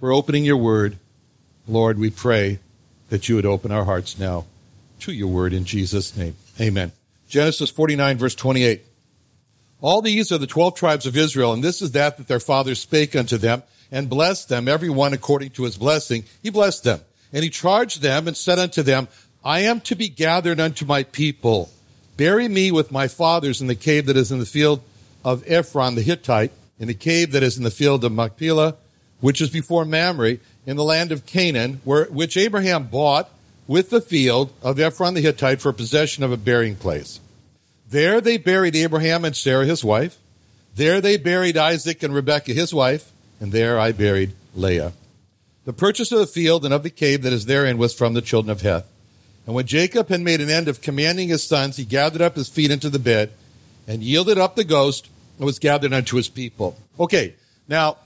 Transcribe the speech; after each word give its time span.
we're 0.00 0.14
opening 0.14 0.44
your 0.44 0.56
word. 0.56 0.98
Lord, 1.66 1.98
we 1.98 2.10
pray 2.10 2.58
that 3.10 3.28
you 3.28 3.36
would 3.36 3.46
open 3.46 3.72
our 3.72 3.84
hearts 3.84 4.18
now 4.18 4.46
to 5.00 5.12
your 5.12 5.28
word 5.28 5.52
in 5.52 5.64
Jesus' 5.64 6.16
name. 6.16 6.36
Amen. 6.60 6.92
Genesis 7.28 7.70
49, 7.70 8.18
verse 8.18 8.34
28. 8.34 8.82
All 9.80 10.02
these 10.02 10.32
are 10.32 10.38
the 10.38 10.46
twelve 10.46 10.74
tribes 10.74 11.06
of 11.06 11.16
Israel, 11.16 11.52
and 11.52 11.62
this 11.62 11.82
is 11.82 11.92
that 11.92 12.16
that 12.16 12.26
their 12.26 12.40
fathers 12.40 12.80
spake 12.80 13.14
unto 13.14 13.36
them, 13.36 13.62
and 13.92 14.08
blessed 14.10 14.48
them, 14.48 14.68
every 14.68 14.90
one 14.90 15.12
according 15.12 15.50
to 15.50 15.64
his 15.64 15.76
blessing. 15.76 16.24
He 16.42 16.50
blessed 16.50 16.84
them. 16.84 17.00
And 17.32 17.44
he 17.44 17.50
charged 17.50 18.02
them 18.02 18.26
and 18.26 18.36
said 18.36 18.58
unto 18.58 18.82
them, 18.82 19.08
I 19.44 19.60
am 19.60 19.80
to 19.82 19.94
be 19.94 20.08
gathered 20.08 20.60
unto 20.60 20.84
my 20.84 21.04
people. 21.04 21.70
Bury 22.16 22.48
me 22.48 22.70
with 22.72 22.90
my 22.90 23.06
fathers 23.08 23.60
in 23.60 23.66
the 23.66 23.74
cave 23.74 24.06
that 24.06 24.16
is 24.16 24.32
in 24.32 24.40
the 24.40 24.46
field 24.46 24.82
of 25.24 25.44
Ephron 25.46 25.94
the 25.94 26.02
Hittite, 26.02 26.52
in 26.78 26.88
the 26.88 26.94
cave 26.94 27.32
that 27.32 27.42
is 27.42 27.56
in 27.56 27.64
the 27.64 27.70
field 27.70 28.04
of 28.04 28.12
Machpelah, 28.12 28.76
which 29.20 29.40
is 29.40 29.50
before 29.50 29.84
Mamre, 29.84 30.38
in 30.66 30.76
the 30.76 30.84
land 30.84 31.12
of 31.12 31.26
Canaan, 31.26 31.80
where, 31.84 32.04
which 32.06 32.36
Abraham 32.36 32.86
bought 32.86 33.30
with 33.66 33.90
the 33.90 34.00
field 34.00 34.52
of 34.62 34.78
Ephron 34.78 35.14
the 35.14 35.20
Hittite 35.20 35.60
for 35.60 35.72
possession 35.72 36.22
of 36.22 36.32
a 36.32 36.36
burying 36.36 36.76
place. 36.76 37.20
There 37.88 38.20
they 38.20 38.36
buried 38.36 38.76
Abraham 38.76 39.24
and 39.24 39.36
Sarah 39.36 39.64
his 39.64 39.82
wife. 39.82 40.18
There 40.74 41.00
they 41.00 41.16
buried 41.16 41.56
Isaac 41.56 42.02
and 42.02 42.14
Rebekah 42.14 42.52
his 42.52 42.72
wife, 42.74 43.10
and 43.40 43.50
there 43.50 43.78
I 43.78 43.92
buried 43.92 44.34
Leah. 44.54 44.92
The 45.64 45.72
purchase 45.72 46.12
of 46.12 46.18
the 46.18 46.26
field 46.26 46.64
and 46.64 46.72
of 46.72 46.82
the 46.82 46.90
cave 46.90 47.22
that 47.22 47.32
is 47.32 47.46
therein 47.46 47.78
was 47.78 47.94
from 47.94 48.14
the 48.14 48.22
children 48.22 48.50
of 48.50 48.62
Heth. 48.62 48.86
And 49.46 49.54
when 49.54 49.66
Jacob 49.66 50.08
had 50.08 50.20
made 50.20 50.40
an 50.40 50.50
end 50.50 50.68
of 50.68 50.82
commanding 50.82 51.28
his 51.28 51.42
sons, 51.42 51.76
he 51.76 51.84
gathered 51.84 52.22
up 52.22 52.36
his 52.36 52.48
feet 52.48 52.70
into 52.70 52.90
the 52.90 52.98
bed 52.98 53.32
and 53.86 54.02
yielded 54.02 54.38
up 54.38 54.56
the 54.56 54.64
ghost 54.64 55.08
and 55.38 55.46
was 55.46 55.58
gathered 55.58 55.92
unto 55.92 56.16
his 56.16 56.28
people. 56.28 56.76
Okay, 57.00 57.34
now 57.66 57.96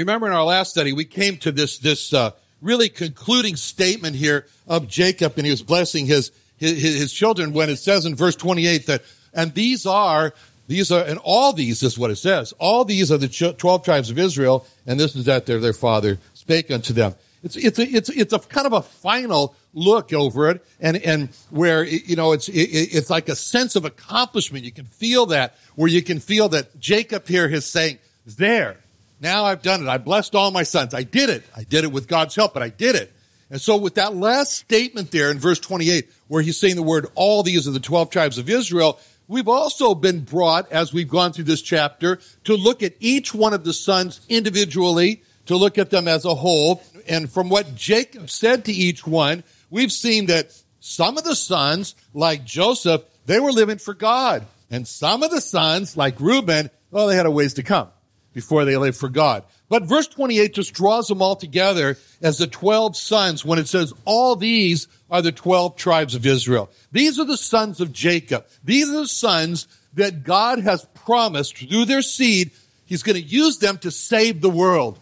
remember 0.00 0.26
in 0.26 0.32
our 0.32 0.44
last 0.44 0.70
study, 0.70 0.92
we 0.92 1.04
came 1.04 1.36
to 1.38 1.52
this, 1.52 1.78
this, 1.78 2.12
uh, 2.12 2.32
really 2.62 2.88
concluding 2.88 3.56
statement 3.56 4.16
here 4.16 4.46
of 4.66 4.88
Jacob 4.88 5.34
and 5.36 5.44
he 5.44 5.50
was 5.50 5.62
blessing 5.62 6.06
his, 6.06 6.32
his, 6.56 6.82
his 6.82 7.12
children 7.12 7.52
when 7.52 7.70
it 7.70 7.76
says 7.76 8.06
in 8.06 8.14
verse 8.14 8.36
28 8.36 8.86
that, 8.86 9.02
and 9.34 9.54
these 9.54 9.86
are, 9.86 10.32
these 10.66 10.90
are, 10.90 11.04
and 11.04 11.18
all 11.22 11.52
these 11.52 11.82
is 11.82 11.98
what 11.98 12.10
it 12.10 12.16
says. 12.16 12.52
All 12.58 12.84
these 12.84 13.12
are 13.12 13.18
the 13.18 13.28
12 13.28 13.84
tribes 13.84 14.10
of 14.10 14.18
Israel, 14.18 14.66
and 14.86 14.98
this 14.98 15.14
is 15.14 15.26
that 15.26 15.46
their, 15.46 15.60
their 15.60 15.72
father 15.72 16.18
spake 16.34 16.70
unto 16.70 16.92
them. 16.92 17.14
It's, 17.42 17.56
it's, 17.56 17.78
a, 17.78 17.82
it's, 17.82 18.08
it's 18.08 18.32
a 18.32 18.38
kind 18.40 18.66
of 18.66 18.72
a 18.72 18.82
final 18.82 19.54
look 19.74 20.12
over 20.12 20.50
it, 20.50 20.64
and, 20.80 20.96
and 20.96 21.28
where, 21.50 21.84
you 21.84 22.16
know, 22.16 22.32
it's, 22.32 22.48
it, 22.48 22.54
it's 22.54 23.10
like 23.10 23.28
a 23.28 23.36
sense 23.36 23.76
of 23.76 23.84
accomplishment. 23.84 24.64
You 24.64 24.72
can 24.72 24.86
feel 24.86 25.26
that, 25.26 25.56
where 25.76 25.88
you 25.88 26.02
can 26.02 26.18
feel 26.18 26.48
that 26.48 26.80
Jacob 26.80 27.28
here 27.28 27.46
is 27.46 27.66
saying, 27.66 27.98
there, 28.24 28.78
now 29.20 29.44
I've 29.44 29.62
done 29.62 29.82
it. 29.82 29.88
I 29.88 29.98
blessed 29.98 30.34
all 30.34 30.50
my 30.50 30.62
sons. 30.62 30.94
I 30.94 31.02
did 31.02 31.30
it. 31.30 31.44
I 31.56 31.64
did 31.64 31.84
it 31.84 31.92
with 31.92 32.08
God's 32.08 32.34
help, 32.34 32.54
but 32.54 32.62
I 32.62 32.68
did 32.68 32.94
it. 32.94 33.12
And 33.50 33.60
so 33.60 33.76
with 33.76 33.94
that 33.94 34.14
last 34.14 34.54
statement 34.54 35.10
there 35.10 35.30
in 35.30 35.38
verse 35.38 35.60
28, 35.60 36.10
where 36.28 36.42
he's 36.42 36.58
saying 36.58 36.76
the 36.76 36.82
word, 36.82 37.06
all 37.14 37.42
these 37.42 37.68
are 37.68 37.72
the 37.72 37.80
12 37.80 38.10
tribes 38.10 38.38
of 38.38 38.50
Israel, 38.50 38.98
we've 39.28 39.48
also 39.48 39.94
been 39.94 40.20
brought, 40.20 40.70
as 40.72 40.92
we've 40.92 41.08
gone 41.08 41.32
through 41.32 41.44
this 41.44 41.62
chapter, 41.62 42.18
to 42.44 42.56
look 42.56 42.82
at 42.82 42.94
each 42.98 43.32
one 43.32 43.54
of 43.54 43.64
the 43.64 43.72
sons 43.72 44.20
individually, 44.28 45.22
to 45.46 45.56
look 45.56 45.78
at 45.78 45.90
them 45.90 46.08
as 46.08 46.24
a 46.24 46.34
whole. 46.34 46.82
And 47.08 47.30
from 47.30 47.48
what 47.48 47.76
Jacob 47.76 48.30
said 48.30 48.64
to 48.64 48.72
each 48.72 49.06
one, 49.06 49.44
we've 49.70 49.92
seen 49.92 50.26
that 50.26 50.50
some 50.80 51.16
of 51.16 51.24
the 51.24 51.36
sons, 51.36 51.94
like 52.12 52.44
Joseph, 52.44 53.04
they 53.26 53.38
were 53.38 53.52
living 53.52 53.78
for 53.78 53.94
God. 53.94 54.44
And 54.70 54.86
some 54.86 55.22
of 55.22 55.30
the 55.30 55.40
sons, 55.40 55.96
like 55.96 56.20
Reuben, 56.20 56.70
well, 56.90 57.06
they 57.06 57.16
had 57.16 57.26
a 57.26 57.30
ways 57.30 57.54
to 57.54 57.62
come 57.62 57.88
before 58.36 58.66
they 58.66 58.76
live 58.76 58.94
for 58.94 59.08
God. 59.08 59.44
But 59.70 59.84
verse 59.84 60.06
28 60.08 60.52
just 60.52 60.74
draws 60.74 61.08
them 61.08 61.22
all 61.22 61.36
together 61.36 61.96
as 62.20 62.36
the 62.36 62.46
12 62.46 62.94
sons 62.94 63.46
when 63.46 63.58
it 63.58 63.66
says, 63.66 63.94
all 64.04 64.36
these 64.36 64.88
are 65.10 65.22
the 65.22 65.32
12 65.32 65.76
tribes 65.76 66.14
of 66.14 66.26
Israel. 66.26 66.68
These 66.92 67.18
are 67.18 67.24
the 67.24 67.38
sons 67.38 67.80
of 67.80 67.94
Jacob. 67.94 68.44
These 68.62 68.90
are 68.90 69.00
the 69.00 69.08
sons 69.08 69.66
that 69.94 70.22
God 70.22 70.58
has 70.58 70.84
promised 71.06 71.56
through 71.56 71.86
their 71.86 72.02
seed. 72.02 72.50
He's 72.84 73.02
going 73.02 73.16
to 73.16 73.22
use 73.26 73.56
them 73.56 73.78
to 73.78 73.90
save 73.90 74.42
the 74.42 74.50
world. 74.50 74.98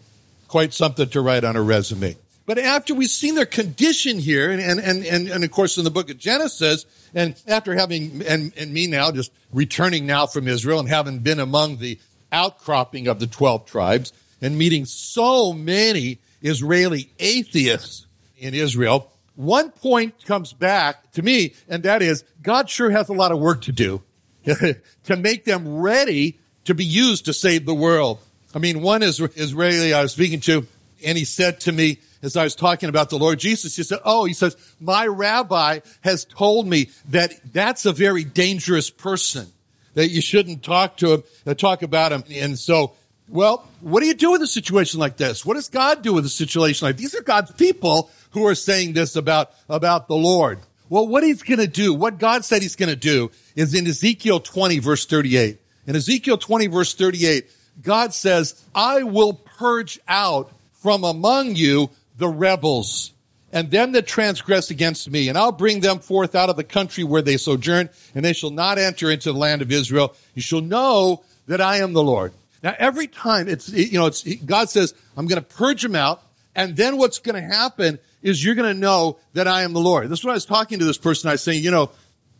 Quite 0.47 0.73
something 0.73 1.09
to 1.09 1.19
write 1.19 1.43
on 1.43 1.57
a 1.57 1.61
resume. 1.61 2.15
But 2.45 2.57
after 2.57 2.95
we've 2.95 3.09
seen 3.09 3.35
their 3.35 3.45
condition 3.45 4.17
here, 4.17 4.49
and, 4.49 4.61
and, 4.61 4.79
and, 4.79 5.27
and, 5.27 5.43
of 5.43 5.51
course 5.51 5.77
in 5.77 5.83
the 5.83 5.91
book 5.91 6.09
of 6.09 6.17
Genesis, 6.17 6.85
and 7.13 7.35
after 7.47 7.75
having, 7.75 8.23
and, 8.25 8.53
and 8.55 8.71
me 8.71 8.87
now 8.87 9.11
just 9.11 9.33
returning 9.51 10.05
now 10.05 10.25
from 10.25 10.47
Israel 10.47 10.79
and 10.79 10.87
having 10.87 11.19
been 11.19 11.41
among 11.41 11.79
the 11.79 11.99
outcropping 12.35 13.07
of 13.07 13.19
the 13.19 13.27
12 13.27 13.65
tribes 13.65 14.11
and 14.41 14.57
meeting 14.57 14.85
so 14.85 15.53
many 15.53 16.19
Israeli 16.41 17.09
atheists 17.17 18.05
in 18.37 18.53
Israel, 18.53 19.09
one 19.35 19.71
point 19.71 20.25
comes 20.25 20.51
back 20.51 21.11
to 21.13 21.21
me, 21.21 21.55
and 21.69 21.83
that 21.83 22.01
is 22.01 22.23
God 22.41 22.69
sure 22.69 22.89
has 22.89 23.09
a 23.09 23.13
lot 23.13 23.31
of 23.31 23.39
work 23.39 23.61
to 23.63 23.71
do 23.71 24.03
to 24.45 25.15
make 25.17 25.45
them 25.45 25.77
ready 25.77 26.37
to 26.65 26.75
be 26.75 26.85
used 26.85 27.25
to 27.25 27.33
save 27.33 27.65
the 27.65 27.73
world. 27.73 28.19
I 28.53 28.59
mean, 28.59 28.81
one 28.81 29.01
Israeli 29.01 29.93
I 29.93 30.01
was 30.01 30.11
speaking 30.11 30.41
to, 30.41 30.67
and 31.03 31.17
he 31.17 31.25
said 31.25 31.61
to 31.61 31.71
me, 31.71 31.99
as 32.21 32.35
I 32.35 32.43
was 32.43 32.55
talking 32.55 32.89
about 32.89 33.09
the 33.09 33.19
Lord 33.19 33.39
Jesus, 33.39 33.75
he 33.75 33.83
said, 33.83 33.99
Oh, 34.03 34.25
he 34.25 34.33
says, 34.33 34.55
my 34.79 35.05
rabbi 35.05 35.79
has 36.01 36.25
told 36.25 36.67
me 36.67 36.89
that 37.09 37.33
that's 37.53 37.85
a 37.85 37.93
very 37.93 38.23
dangerous 38.23 38.89
person 38.89 39.51
that 39.95 40.09
you 40.09 40.21
shouldn't 40.21 40.63
talk 40.63 40.97
to 40.97 41.13
him, 41.13 41.23
uh, 41.45 41.53
talk 41.53 41.81
about 41.81 42.11
him. 42.11 42.23
And 42.31 42.57
so, 42.57 42.93
well, 43.27 43.67
what 43.81 44.01
do 44.01 44.07
you 44.07 44.13
do 44.13 44.31
with 44.31 44.41
a 44.41 44.47
situation 44.47 44.99
like 44.99 45.17
this? 45.17 45.45
What 45.45 45.55
does 45.55 45.69
God 45.69 46.03
do 46.03 46.13
with 46.13 46.25
a 46.25 46.29
situation 46.29 46.85
like 46.85 46.97
these 46.97 47.15
are 47.15 47.23
God's 47.23 47.51
people 47.51 48.11
who 48.31 48.45
are 48.45 48.55
saying 48.55 48.93
this 48.93 49.15
about, 49.15 49.51
about 49.67 50.07
the 50.07 50.15
Lord? 50.15 50.59
Well, 50.87 51.07
what 51.07 51.23
he's 51.23 51.41
going 51.41 51.59
to 51.59 51.67
do, 51.67 51.93
what 51.93 52.19
God 52.19 52.45
said 52.45 52.61
he's 52.61 52.75
going 52.75 52.89
to 52.89 52.95
do 52.95 53.31
is 53.55 53.73
in 53.73 53.87
Ezekiel 53.87 54.39
20 54.39 54.79
verse 54.79 55.05
38. 55.05 55.59
In 55.87 55.95
Ezekiel 55.95 56.37
20 56.37 56.67
verse 56.67 56.93
38, 56.93 57.49
God 57.81 58.13
says, 58.13 58.63
I 58.75 59.03
will 59.03 59.33
purge 59.33 59.99
out 60.07 60.51
from 60.73 61.03
among 61.03 61.55
you 61.55 61.89
the 62.17 62.27
rebels 62.27 63.11
and 63.55 63.71
them 63.71 63.93
that 63.93 64.05
transgress 64.05 64.69
against 64.69 65.09
me, 65.09 65.29
and 65.29 65.37
I'll 65.37 65.53
bring 65.53 65.79
them 65.79 65.99
forth 65.99 66.35
out 66.35 66.49
of 66.49 66.57
the 66.57 66.63
country 66.63 67.05
where 67.05 67.21
they 67.21 67.37
sojourn, 67.37 67.89
and 68.13 68.25
they 68.25 68.33
shall 68.33 68.51
not 68.51 68.77
enter 68.77 69.09
into 69.09 69.31
the 69.31 69.39
land 69.39 69.61
of 69.61 69.71
Israel. 69.71 70.13
You 70.33 70.41
shall 70.41 70.59
know 70.59 71.23
that 71.47 71.61
I 71.61 71.77
am 71.77 71.93
the 71.93 72.03
Lord. 72.03 72.33
Now, 72.61 72.75
every 72.77 73.07
time 73.07 73.47
it's, 73.47 73.69
you 73.69 73.97
know, 73.97 74.07
it's, 74.07 74.23
God 74.23 74.69
says, 74.69 74.93
I'm 75.15 75.25
going 75.25 75.41
to 75.41 75.55
purge 75.55 75.81
them 75.81 75.95
out, 75.95 76.21
and 76.53 76.75
then 76.75 76.97
what's 76.97 77.19
going 77.19 77.41
to 77.41 77.55
happen 77.55 77.97
is 78.21 78.43
you're 78.43 78.55
going 78.55 78.73
to 78.73 78.79
know 78.79 79.19
that 79.33 79.47
I 79.47 79.61
am 79.61 79.71
the 79.71 79.79
Lord. 79.79 80.09
This 80.09 80.19
is 80.19 80.25
when 80.25 80.31
I 80.31 80.35
was 80.35 80.45
talking 80.45 80.79
to 80.79 80.85
this 80.85 80.97
person. 80.97 81.29
I 81.29 81.35
was 81.35 81.41
saying, 81.41 81.63
you 81.63 81.71
know, 81.71 81.91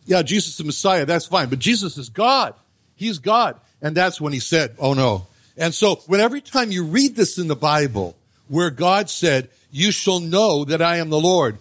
yeah, 0.04 0.20
Jesus 0.20 0.50
is 0.50 0.58
the 0.58 0.64
Messiah. 0.64 1.06
That's 1.06 1.26
fine. 1.26 1.48
But 1.48 1.60
Jesus 1.60 1.96
is 1.96 2.10
God. 2.10 2.54
He's 2.94 3.20
God. 3.20 3.58
And 3.80 3.96
that's 3.96 4.20
when 4.20 4.34
he 4.34 4.40
said, 4.40 4.74
oh 4.78 4.92
no. 4.92 5.26
And 5.56 5.72
so 5.72 5.96
when 6.06 6.20
every 6.20 6.42
time 6.42 6.70
you 6.70 6.84
read 6.84 7.16
this 7.16 7.38
in 7.38 7.48
the 7.48 7.56
Bible, 7.56 8.16
where 8.48 8.70
God 8.70 9.08
said, 9.08 9.48
you 9.76 9.90
shall 9.90 10.20
know 10.20 10.64
that 10.64 10.80
I 10.80 10.96
am 10.96 11.10
the 11.10 11.20
Lord. 11.20 11.58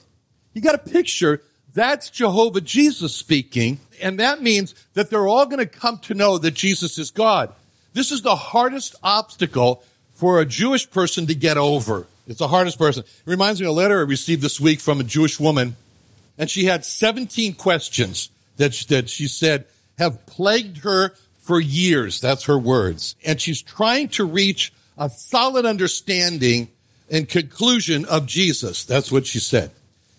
You 0.54 0.62
got 0.62 0.76
a 0.76 0.78
picture. 0.78 1.42
That's 1.74 2.10
Jehovah 2.10 2.62
Jesus 2.62 3.14
speaking. 3.14 3.80
And 4.02 4.22
that 4.22 4.42
means 4.42 4.74
that 4.94 5.10
they're 5.10 5.28
all 5.28 5.46
going 5.46 5.60
to 5.60 5.66
come 5.66 6.00
to 6.00 6.14
know 6.14 6.38
that 6.38 6.52
Jesus 6.52 6.98
is 6.98 7.12
God. 7.12 7.54
This 7.92 8.14
is 8.14 8.22
the 8.22 8.38
hardest 8.38 8.96
obstacle 9.04 9.84
for 10.14 10.40
a 10.40 10.46
Jewish 10.46 10.90
person 10.90 11.28
to 11.28 11.36
get 11.36 11.58
over. 11.58 12.08
It's 12.26 12.40
the 12.40 12.48
hardest 12.48 12.80
person. 12.80 13.04
It 13.04 13.30
reminds 13.30 13.60
me 13.60 13.68
of 13.68 13.72
a 13.72 13.76
letter 13.76 14.00
I 14.00 14.04
received 14.04 14.42
this 14.42 14.62
week 14.62 14.80
from 14.80 15.02
a 15.02 15.04
Jewish 15.04 15.38
woman, 15.38 15.76
and 16.38 16.50
she 16.50 16.66
had 16.66 16.86
17 16.86 17.56
questions 17.56 18.30
that 18.56 18.74
she, 18.74 18.86
that 18.86 19.10
she 19.10 19.28
said 19.28 19.66
have 19.98 20.26
plagued 20.26 20.78
her 20.80 21.10
for 21.40 21.60
years. 21.60 22.22
That's 22.22 22.46
her 22.46 22.58
words. 22.58 23.16
And 23.26 23.42
she's 23.42 23.62
trying 23.62 24.08
to 24.10 24.24
reach 24.24 24.72
a 24.98 25.10
solid 25.10 25.66
understanding 25.66 26.70
and 27.10 27.28
conclusion 27.28 28.06
of 28.06 28.26
Jesus. 28.26 28.86
That's 28.86 29.12
what 29.12 29.28
she 29.28 29.40
said. 29.40 29.72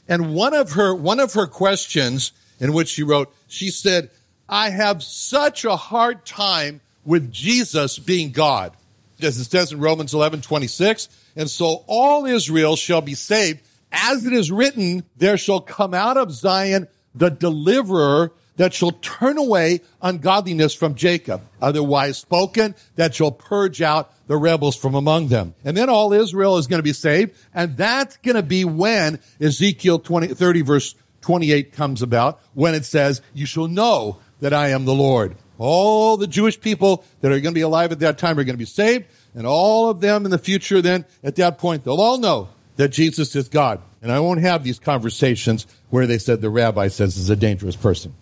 And 0.09 0.35
one 0.35 0.55
of 0.55 0.73
her, 0.73 0.95
one 0.95 1.21
of 1.21 1.33
her 1.35 1.47
questions 1.47 2.33
in 2.61 2.73
which 2.73 2.89
she 2.89 3.03
wrote, 3.03 3.35
she 3.49 3.71
said, 3.71 4.11
I 4.49 4.71
have 4.71 5.03
such 5.03 5.65
a 5.65 5.77
hard 5.77 6.25
time 6.25 6.81
with 7.05 7.33
Jesus 7.33 7.99
being 7.99 8.33
God. 8.33 8.73
As 9.21 9.39
it 9.39 9.45
says 9.45 9.73
in 9.73 9.81
Romans 9.81 10.15
11, 10.15 10.43
26, 10.43 11.09
and 11.37 11.51
so 11.51 11.85
all 11.87 12.27
Israel 12.27 12.77
shall 12.77 13.01
be 13.01 13.15
saved. 13.15 13.61
As 13.91 14.27
it 14.27 14.33
is 14.33 14.53
written, 14.53 15.05
there 15.17 15.39
shall 15.39 15.61
come 15.61 15.95
out 15.95 16.17
of 16.17 16.33
Zion 16.33 16.87
the 17.15 17.31
deliverer 17.31 18.33
that 18.57 18.75
shall 18.75 18.93
turn 18.93 19.39
away 19.39 19.81
ungodliness 20.03 20.75
from 20.75 20.95
Jacob. 20.95 21.43
Otherwise 21.61 22.19
spoken, 22.19 22.75
that 22.97 23.15
shall 23.15 23.31
purge 23.31 23.83
out 23.83 24.13
the 24.27 24.37
rebels 24.37 24.77
from 24.77 24.95
among 24.95 25.29
them. 25.29 25.55
And 25.65 25.77
then 25.77 25.89
all 25.89 26.13
Israel 26.13 26.59
is 26.59 26.67
going 26.67 26.79
to 26.79 26.85
be 26.85 26.93
saved. 26.93 27.37
And 27.55 27.77
that's 27.77 28.17
going 28.19 28.37
to 28.37 28.43
be 28.43 28.65
when 28.65 29.21
Ezekiel 29.41 29.99
20, 29.99 30.29
30 30.29 30.63
verse 30.63 30.95
28 31.21 31.73
comes 31.73 32.03
about, 32.03 32.41
when 32.55 32.75
it 32.75 32.85
says, 32.85 33.21
you 33.35 33.47
shall 33.47 33.69
know 33.69 34.19
that 34.41 34.53
I 34.53 34.69
am 34.69 34.85
the 34.85 34.95
Lord. 34.95 35.37
All 35.59 36.17
the 36.17 36.27
Jewish 36.27 36.61
people 36.61 37.05
that 37.21 37.33
are 37.33 37.41
going 37.41 37.55
to 37.55 37.59
be 37.59 37.63
alive 37.63 37.93
at 37.93 38.01
that 38.01 38.19
time 38.19 38.39
are 38.39 38.45
going 38.45 38.55
to 38.55 38.59
be 38.59 38.65
saved. 38.65 39.07
And 39.35 39.47
all 39.47 39.91
of 39.91 40.01
them 40.01 40.25
in 40.25 40.31
the 40.31 40.39
future 40.39 40.83
then, 40.83 41.05
at 41.23 41.37
that 41.37 41.59
point, 41.59 41.85
they'll 41.85 42.01
all 42.01 42.19
know 42.19 42.49
that 42.77 42.89
Jesus 42.89 43.35
is 43.35 43.49
God. 43.49 43.81
And 44.03 44.13
I 44.13 44.21
won't 44.21 44.41
have 44.41 44.63
these 44.63 44.79
conversations 44.79 45.67
where 45.91 46.07
they 46.07 46.19
said 46.19 46.41
the 46.41 46.51
rabbi 46.51 46.89
says 46.89 47.17
is 47.17 47.31
a 47.31 47.37
dangerous 47.37 47.77
person. 47.77 48.15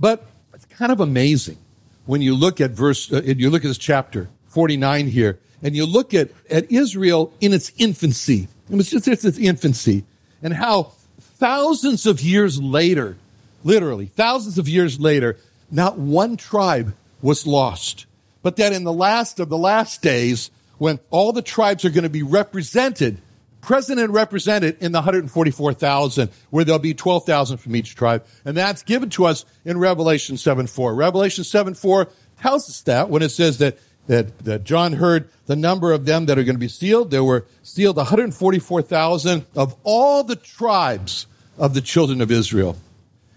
But 0.00 0.26
it's 0.54 0.64
kind 0.64 0.90
of 0.90 1.00
amazing 1.00 1.58
when 2.06 2.22
you 2.22 2.34
look 2.34 2.60
at 2.60 2.70
verse, 2.70 3.12
uh, 3.12 3.22
you 3.22 3.50
look 3.50 3.64
at 3.64 3.68
this 3.68 3.78
chapter 3.78 4.28
49 4.48 5.06
here, 5.06 5.38
and 5.62 5.76
you 5.76 5.84
look 5.84 6.14
at, 6.14 6.30
at 6.50 6.72
Israel 6.72 7.32
in 7.40 7.52
its 7.52 7.70
infancy. 7.76 8.48
It 8.70 8.76
was 8.76 8.90
just 8.90 9.06
its, 9.06 9.24
its 9.24 9.38
infancy, 9.38 10.04
and 10.42 10.54
how 10.54 10.92
thousands 11.20 12.06
of 12.06 12.20
years 12.20 12.60
later, 12.60 13.16
literally 13.62 14.06
thousands 14.06 14.58
of 14.58 14.68
years 14.68 14.98
later, 14.98 15.36
not 15.70 15.98
one 15.98 16.36
tribe 16.36 16.94
was 17.20 17.46
lost. 17.46 18.06
But 18.42 18.56
that 18.56 18.72
in 18.72 18.84
the 18.84 18.92
last 18.92 19.38
of 19.38 19.50
the 19.50 19.58
last 19.58 20.00
days, 20.00 20.50
when 20.78 20.98
all 21.10 21.32
the 21.32 21.42
tribes 21.42 21.84
are 21.84 21.90
going 21.90 22.04
to 22.04 22.10
be 22.10 22.22
represented 22.22 23.18
present 23.60 24.00
and 24.00 24.12
represented 24.12 24.76
in 24.80 24.92
the 24.92 24.98
144,000, 24.98 26.30
where 26.50 26.64
there'll 26.64 26.78
be 26.78 26.94
12,000 26.94 27.58
from 27.58 27.76
each 27.76 27.94
tribe. 27.94 28.24
And 28.44 28.56
that's 28.56 28.82
given 28.82 29.10
to 29.10 29.26
us 29.26 29.44
in 29.64 29.78
Revelation 29.78 30.36
7 30.36 30.66
4. 30.66 30.94
Revelation 30.94 31.44
7 31.44 31.74
4 31.74 32.08
tells 32.40 32.68
us 32.68 32.82
that 32.82 33.10
when 33.10 33.22
it 33.22 33.30
says 33.30 33.58
that, 33.58 33.78
that, 34.06 34.38
that 34.40 34.64
John 34.64 34.94
heard 34.94 35.28
the 35.46 35.56
number 35.56 35.92
of 35.92 36.04
them 36.04 36.26
that 36.26 36.38
are 36.38 36.44
going 36.44 36.56
to 36.56 36.60
be 36.60 36.68
sealed. 36.68 37.10
There 37.10 37.24
were 37.24 37.46
sealed 37.62 37.96
144,000 37.96 39.46
of 39.54 39.76
all 39.82 40.24
the 40.24 40.36
tribes 40.36 41.26
of 41.58 41.74
the 41.74 41.80
children 41.80 42.20
of 42.20 42.30
Israel. 42.30 42.76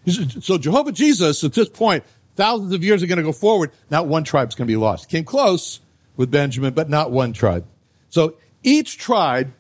So 0.06 0.58
Jehovah 0.58 0.92
Jesus, 0.92 1.44
at 1.44 1.54
this 1.54 1.70
point, 1.70 2.04
thousands 2.36 2.74
of 2.74 2.84
years 2.84 3.04
are 3.04 3.08
going 3.08 3.18
to 3.18 3.24
go 3.24 3.32
forward. 3.32 3.72
Not 3.90 4.08
one 4.08 4.24
tribe's 4.24 4.56
going 4.56 4.68
to 4.68 4.72
be 4.72 4.78
lost. 4.78 5.10
Came 5.10 5.24
close 5.24 5.80
with 6.18 6.32
Benjamin, 6.32 6.74
but 6.74 6.90
not 6.90 7.12
one 7.12 7.34
tribe. 7.34 7.66
So 8.10 8.36
each 8.64 8.98
tribe 8.98 9.54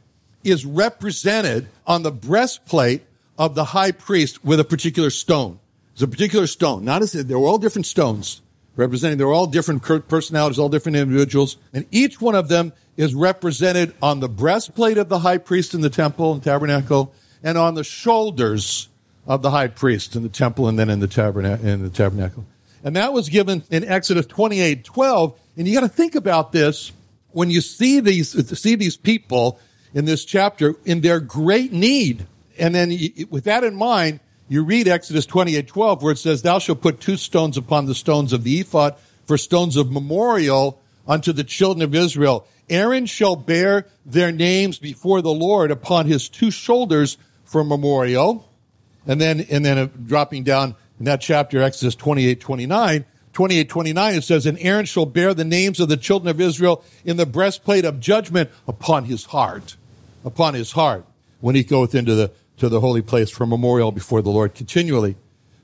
is 0.43 0.65
represented 0.65 1.67
on 1.85 2.03
the 2.03 2.11
breastplate 2.11 3.03
of 3.37 3.55
the 3.55 3.65
high 3.65 3.91
priest 3.91 4.43
with 4.43 4.59
a 4.59 4.63
particular 4.63 5.09
stone. 5.09 5.59
It's 5.93 6.01
a 6.01 6.07
particular 6.07 6.47
stone. 6.47 6.85
Not 6.85 7.01
as 7.01 7.11
they're 7.11 7.37
all 7.37 7.57
different 7.57 7.85
stones 7.85 8.41
representing. 8.75 9.17
They're 9.17 9.31
all 9.31 9.47
different 9.47 9.83
personalities, 10.07 10.59
all 10.59 10.69
different 10.69 10.95
individuals, 10.97 11.57
and 11.73 11.85
each 11.91 12.19
one 12.19 12.35
of 12.35 12.47
them 12.47 12.73
is 12.97 13.13
represented 13.15 13.93
on 14.01 14.19
the 14.19 14.29
breastplate 14.29 14.97
of 14.97 15.09
the 15.09 15.19
high 15.19 15.37
priest 15.37 15.73
in 15.73 15.81
the 15.81 15.89
temple 15.89 16.33
and 16.33 16.43
tabernacle, 16.43 17.13
and 17.43 17.57
on 17.57 17.75
the 17.75 17.83
shoulders 17.83 18.89
of 19.27 19.41
the 19.41 19.51
high 19.51 19.67
priest 19.67 20.15
in 20.15 20.23
the 20.23 20.29
temple 20.29 20.67
and 20.67 20.77
then 20.77 20.89
in 20.89 20.99
the 20.99 21.07
tabernacle. 21.07 21.67
In 21.67 21.83
the 21.83 21.89
tabernacle. 21.89 22.45
And 22.83 22.95
that 22.95 23.13
was 23.13 23.29
given 23.29 23.63
in 23.69 23.83
Exodus 23.85 24.25
28, 24.25 24.83
12. 24.83 25.39
And 25.57 25.67
you 25.67 25.73
got 25.73 25.81
to 25.81 25.89
think 25.89 26.15
about 26.15 26.51
this 26.51 26.91
when 27.31 27.49
you 27.49 27.61
see 27.61 27.99
these, 27.99 28.59
see 28.59 28.75
these 28.75 28.97
people 28.97 29.59
in 29.93 30.05
this 30.05 30.25
chapter 30.25 30.75
in 30.85 31.01
their 31.01 31.19
great 31.19 31.71
need. 31.71 32.25
And 32.57 32.73
then 32.73 32.97
with 33.29 33.45
that 33.45 33.63
in 33.63 33.75
mind, 33.75 34.19
you 34.49 34.63
read 34.63 34.87
Exodus 34.87 35.25
28, 35.25 35.67
12, 35.67 36.03
where 36.03 36.11
it 36.11 36.17
says, 36.17 36.41
Thou 36.41 36.59
shalt 36.59 36.81
put 36.81 36.99
two 36.99 37.17
stones 37.17 37.57
upon 37.57 37.85
the 37.85 37.95
stones 37.95 38.33
of 38.33 38.43
the 38.43 38.59
ephod 38.59 38.95
for 39.25 39.37
stones 39.37 39.77
of 39.77 39.91
memorial 39.91 40.79
unto 41.07 41.31
the 41.33 41.43
children 41.43 41.83
of 41.83 41.95
Israel. 41.95 42.45
Aaron 42.69 43.05
shall 43.05 43.35
bear 43.35 43.87
their 44.05 44.31
names 44.31 44.79
before 44.79 45.21
the 45.21 45.33
Lord 45.33 45.71
upon 45.71 46.07
his 46.07 46.29
two 46.29 46.51
shoulders 46.51 47.17
for 47.45 47.63
memorial. 47.63 48.49
And 49.07 49.19
then, 49.19 49.41
and 49.49 49.65
then 49.65 49.77
uh, 49.77 49.87
dropping 50.05 50.43
down 50.43 50.75
in 50.99 51.05
that 51.05 51.21
chapter, 51.21 51.61
Exodus 51.61 51.95
28, 51.95 52.39
29, 52.39 53.05
28, 53.33 53.69
29, 53.69 54.15
it 54.15 54.23
says, 54.23 54.45
And 54.45 54.57
Aaron 54.59 54.85
shall 54.85 55.05
bear 55.05 55.33
the 55.33 55.43
names 55.43 55.79
of 55.79 55.89
the 55.89 55.97
children 55.97 56.29
of 56.29 56.39
Israel 56.39 56.83
in 57.03 57.17
the 57.17 57.25
breastplate 57.25 57.85
of 57.85 57.99
judgment 57.99 58.49
upon 58.67 59.05
his 59.05 59.25
heart 59.25 59.75
upon 60.23 60.53
his 60.53 60.71
heart 60.71 61.05
when 61.41 61.55
he 61.55 61.63
goeth 61.63 61.95
into 61.95 62.15
the 62.15 62.31
to 62.57 62.69
the 62.69 62.79
holy 62.79 63.01
place 63.01 63.29
for 63.29 63.45
memorial 63.45 63.91
before 63.91 64.21
the 64.21 64.29
Lord 64.29 64.53
continually. 64.53 65.15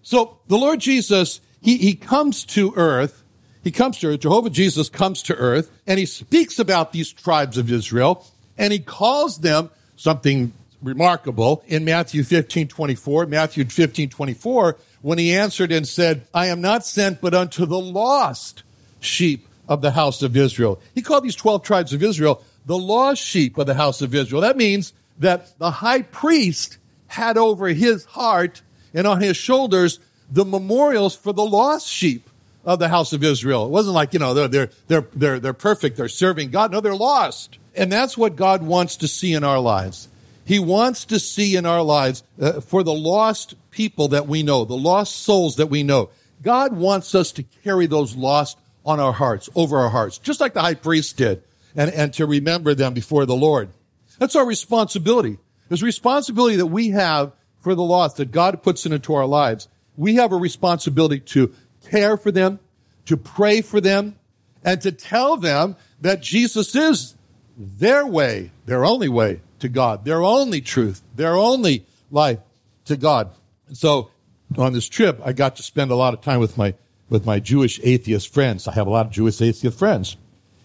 So 0.02 0.40
the 0.48 0.58
Lord 0.58 0.80
Jesus, 0.80 1.40
he, 1.62 1.78
he 1.78 1.94
comes 1.94 2.44
to 2.46 2.74
earth. 2.76 3.24
He 3.64 3.72
comes 3.72 4.00
to 4.00 4.08
earth. 4.08 4.22
Jehovah 4.22 4.50
Jesus 4.50 4.90
comes 4.90 5.22
to 5.24 5.36
earth 5.36 5.72
and 5.86 6.00
he 6.00 6.06
speaks 6.06 6.60
about 6.60 6.92
these 6.92 7.12
tribes 7.12 7.58
of 7.58 7.72
Israel 7.72 8.26
and 8.58 8.74
he 8.74 8.80
calls 8.80 9.40
them 9.40 9.70
something 9.96 10.54
remarkable 10.82 11.64
in 11.68 11.86
Matthew 11.86 12.24
15, 12.24 12.70
24, 12.70 13.26
Matthew 13.28 13.66
15, 13.66 14.10
24, 14.10 14.78
when 15.02 15.18
he 15.18 15.36
answered 15.36 15.72
and 15.72 15.88
said, 15.88 16.26
I 16.34 16.48
am 16.48 16.62
not 16.62 16.86
sent 16.86 17.22
but 17.22 17.34
unto 17.34 17.66
the 17.66 17.80
lost 17.80 18.64
sheep 19.00 19.48
of 19.68 19.82
the 19.82 19.92
house 19.92 20.22
of 20.24 20.36
Israel. 20.36 20.82
He 20.96 21.02
called 21.02 21.24
these 21.24 21.36
12 21.36 21.64
tribes 21.64 21.94
of 21.94 22.02
Israel 22.02 22.44
the 22.70 22.78
lost 22.78 23.20
sheep 23.20 23.58
of 23.58 23.66
the 23.66 23.74
house 23.74 24.04
of 24.04 24.14
Israel. 24.14 24.44
That 24.44 24.56
means 24.56 24.94
that 25.18 25.58
the 25.58 25.72
high 25.72 26.04
priest 26.04 26.78
had 27.08 27.36
over 27.36 27.70
his 27.70 28.06
heart 28.06 28.62
and 28.94 29.08
on 29.08 29.22
his 29.22 29.36
shoulders 29.36 30.00
the 30.30 30.46
memorials 30.46 31.16
for 31.16 31.34
the 31.34 31.44
lost 31.44 31.88
sheep 31.88 32.30
of 32.64 32.78
the 32.78 32.88
house 32.88 33.12
of 33.12 33.24
Israel. 33.24 33.66
It 33.66 33.70
wasn't 33.70 33.96
like, 33.96 34.14
you 34.14 34.20
know, 34.20 34.36
they're, 34.36 34.48
they're, 34.48 34.70
they're, 34.88 35.08
they're, 35.16 35.40
they're 35.40 35.54
perfect. 35.54 35.98
They're 35.98 36.08
serving 36.08 36.52
God. 36.52 36.72
No, 36.72 36.80
they're 36.80 36.94
lost. 36.94 37.58
And 37.76 37.92
that's 37.92 38.16
what 38.16 38.36
God 38.36 38.62
wants 38.62 38.98
to 38.98 39.08
see 39.08 39.34
in 39.34 39.44
our 39.44 39.60
lives. 39.60 40.08
He 40.46 40.60
wants 40.60 41.06
to 41.06 41.20
see 41.20 41.56
in 41.56 41.66
our 41.66 41.82
lives 41.82 42.22
uh, 42.40 42.62
for 42.62 42.84
the 42.84 42.94
lost 42.94 43.56
people 43.72 44.10
that 44.10 44.28
we 44.28 44.44
know, 44.44 44.64
the 44.64 44.78
lost 44.78 45.24
souls 45.24 45.56
that 45.56 45.72
we 45.72 45.82
know. 45.82 46.12
God 46.44 46.74
wants 46.74 47.16
us 47.16 47.32
to 47.32 47.44
carry 47.64 47.88
those 47.88 48.16
lost 48.16 48.60
on 48.86 49.00
our 49.00 49.14
hearts, 49.14 49.50
over 49.56 49.80
our 49.80 49.90
hearts, 49.90 50.20
just 50.20 50.40
like 50.40 50.54
the 50.54 50.62
high 50.62 50.76
priest 50.76 51.18
did 51.18 51.42
and, 51.76 51.92
and 51.92 52.14
to 52.14 52.26
remember 52.26 52.74
them 52.74 52.94
before 52.94 53.26
the 53.26 53.36
Lord. 53.36 53.70
That's 54.18 54.36
our 54.36 54.46
responsibility. 54.46 55.38
There's 55.68 55.84
responsibility 55.84 56.58
that 56.58 56.66
we 56.68 56.90
have 56.90 57.32
for 57.60 57.76
the 57.76 57.84
lost 57.84 58.18
that 58.18 58.32
God 58.32 58.62
puts 58.64 58.86
into 58.86 59.14
our 59.14 59.26
lives. 59.26 59.68
We 59.98 60.16
have 60.16 60.32
a 60.32 60.38
responsibility 60.38 61.20
to 61.20 61.54
care 61.90 62.18
for 62.18 62.32
them, 62.32 62.60
to 63.06 63.18
pray 63.18 63.62
for 63.62 63.80
them, 63.82 64.18
and 64.64 64.82
to 64.82 64.92
tell 64.92 65.38
them 65.38 65.76
that 66.02 66.22
Jesus 66.22 66.76
is 66.76 67.16
their 67.58 68.06
way, 68.06 68.52
their 68.66 68.86
only 68.86 69.10
way 69.10 69.42
to 69.60 69.70
God, 69.70 70.06
their 70.06 70.24
only 70.24 70.62
truth, 70.62 71.02
their 71.16 71.36
only 71.36 71.86
life 72.10 72.40
to 72.86 72.98
God. 72.98 73.32
And 73.68 73.78
so 73.78 74.12
on 74.58 74.74
this 74.74 74.90
trip, 74.90 75.22
I 75.24 75.34
got 75.34 75.58
to 75.58 75.64
spend 75.64 75.92
a 75.92 75.96
lot 75.96 76.14
of 76.14 76.22
time 76.22 76.40
with 76.40 76.58
my, 76.58 76.74
with 77.10 77.26
my 77.26 77.40
Jewish 77.40 77.80
atheist 77.84 78.34
friends. 78.34 78.68
I 78.68 78.74
have 78.74 78.88
a 78.88 78.90
lot 78.90 79.06
of 79.06 79.12
Jewish 79.12 79.42
atheist 79.42 79.78
friends. 79.78 80.18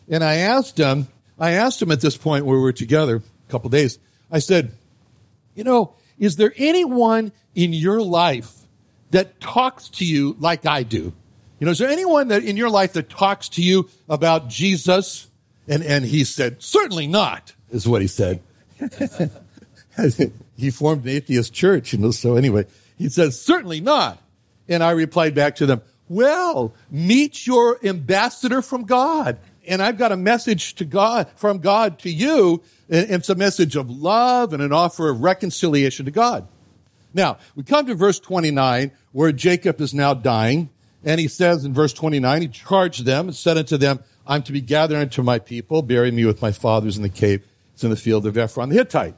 And 0.09 0.23
I 0.23 0.37
asked 0.37 0.79
him, 0.79 1.09
I 1.39 1.53
asked 1.53 1.81
him 1.81 1.91
at 1.91 2.01
this 2.01 2.17
point 2.17 2.47
where 2.47 2.57
we 2.57 2.63
were 2.63 2.73
together 2.73 3.17
a 3.17 3.51
couple 3.51 3.71
days, 3.71 3.99
I 4.31 4.39
said, 4.39 4.73
you 5.55 5.65
know, 5.65 5.95
is 6.19 6.37
there 6.37 6.53
anyone 6.57 7.33
in 7.55 7.73
your 7.73 8.03
life 8.03 8.53
that 9.11 9.41
talks 9.41 9.89
to 9.91 10.05
you 10.05 10.37
like 10.39 10.67
I 10.67 10.83
do? 10.83 11.13
You 11.59 11.67
know, 11.67 11.71
is 11.71 11.79
there 11.79 11.89
anyone 11.89 12.29
that 12.29 12.45
in 12.45 12.57
your 12.57 12.71
life 12.71 12.95
that 12.95 13.09
talks 13.09 13.49
to 13.51 13.63
you 13.63 13.89
about 14.09 14.49
Jesus? 14.49 15.29
And, 15.69 15.83
and 15.83 16.05
he 16.05 16.25
said, 16.25 16.63
certainly 16.63 17.07
not, 17.07 17.55
is 17.71 17.89
what 17.89 18.03
he 18.03 18.09
said. 18.09 18.43
he 20.57 20.71
formed 20.71 21.05
an 21.05 21.11
atheist 21.11 21.55
church, 21.55 21.93
you 21.93 21.99
know, 21.99 22.11
so 22.11 22.37
anyway, 22.37 22.67
he 22.97 23.09
says, 23.09 23.41
certainly 23.41 23.81
not. 23.81 24.21
And 24.69 24.83
I 24.83 24.91
replied 24.91 25.35
back 25.35 25.57
to 25.57 25.67
them, 25.67 25.83
well, 26.09 26.75
meet 26.91 27.47
your 27.47 27.79
ambassador 27.85 28.61
from 28.63 28.85
God 28.85 29.39
And 29.67 29.83
I've 29.83 29.99
got 29.99 30.13
a 30.13 30.17
message 30.17 30.75
to 30.77 30.85
God, 30.85 31.29
from 31.37 31.59
God 31.59 31.99
to 32.01 32.11
you. 32.11 32.63
And 32.89 33.11
it's 33.11 33.29
a 33.29 33.35
message 33.35 33.77
of 33.77 33.91
love 33.91 34.53
and 34.53 34.63
an 34.63 34.73
offer 34.73 35.09
of 35.09 35.23
reconciliation 35.23 36.05
to 36.07 36.11
God. 36.11 36.47
Now, 37.13 37.39
we 37.55 37.63
come 37.63 37.87
to 37.87 37.95
verse 37.95 38.19
29 38.19 38.91
where 39.13 39.33
Jacob 39.33 39.81
is 39.81 39.95
now 39.95 40.15
dying. 40.15 40.71
And 41.05 41.21
he 41.21 41.29
says 41.29 41.65
in 41.65 41.75
verse 41.75 41.93
29, 41.93 42.43
he 42.43 42.49
charged 42.49 43.05
them 43.05 43.29
and 43.29 43.37
said 43.37 43.59
unto 43.59 43.77
them, 43.77 44.01
I'm 44.27 44.43
to 44.45 44.53
be 44.53 44.61
gathered 44.61 44.97
unto 44.97 45.23
my 45.23 45.39
people, 45.39 45.83
bury 45.83 46.11
me 46.11 46.25
with 46.25 46.41
my 46.41 46.51
fathers 46.51 46.97
in 46.97 47.03
the 47.03 47.09
cave. 47.09 47.47
It's 47.75 47.85
in 47.85 47.91
the 47.91 47.97
field 47.97 48.27
of 48.27 48.39
Ephron 48.39 48.71
the 48.71 48.77
Hittite. 48.77 49.15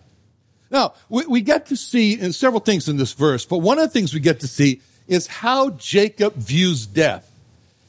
Now, 0.71 0.95
we, 1.09 1.27
we 1.27 1.41
get 1.43 1.67
to 1.67 1.77
see 1.77 2.19
in 2.19 2.33
several 2.33 2.61
things 2.61 2.89
in 2.89 2.97
this 2.97 3.13
verse, 3.13 3.47
but 3.47 3.59
one 3.59 3.79
of 3.79 3.85
the 3.85 3.91
things 3.91 4.13
we 4.13 4.21
get 4.21 4.41
to 4.41 4.49
see 4.49 4.83
is 5.07 5.27
how 5.27 5.71
Jacob 5.71 6.35
views 6.35 6.87
death. 6.87 7.31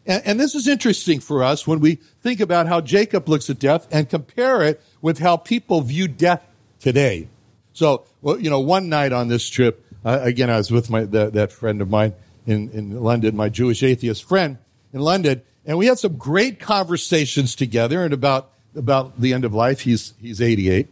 And, 0.07 0.25
and 0.25 0.39
this 0.39 0.55
is 0.55 0.67
interesting 0.67 1.19
for 1.19 1.43
us 1.43 1.67
when 1.67 1.79
we 1.79 1.95
think 2.21 2.39
about 2.39 2.65
how 2.65 2.81
Jacob 2.81 3.29
looks 3.29 3.49
at 3.49 3.59
death 3.59 3.87
and 3.91 4.09
compare 4.09 4.63
it 4.63 4.81
with 5.01 5.19
how 5.19 5.37
people 5.37 5.81
view 5.81 6.07
death 6.07 6.47
today. 6.79 7.27
So, 7.73 8.05
well, 8.21 8.39
you 8.39 8.49
know, 8.49 8.61
one 8.61 8.89
night 8.89 9.11
on 9.13 9.27
this 9.27 9.47
trip, 9.47 9.85
uh, 10.03 10.19
again, 10.23 10.49
I 10.49 10.57
was 10.57 10.71
with 10.71 10.89
my, 10.89 11.03
that, 11.03 11.33
that 11.33 11.51
friend 11.51 11.81
of 11.81 11.89
mine 11.89 12.13
in, 12.47 12.69
in 12.71 13.03
London, 13.03 13.35
my 13.35 13.49
Jewish 13.49 13.83
atheist 13.83 14.23
friend 14.23 14.57
in 14.93 15.01
London, 15.01 15.41
and 15.65 15.77
we 15.77 15.85
had 15.85 15.99
some 15.99 16.15
great 16.15 16.59
conversations 16.59 17.55
together 17.55 18.03
and 18.03 18.13
about, 18.13 18.51
about 18.73 19.19
the 19.19 19.33
end 19.33 19.43
of 19.43 19.53
life. 19.53 19.81
He's, 19.81 20.13
he's 20.21 20.41
88. 20.41 20.87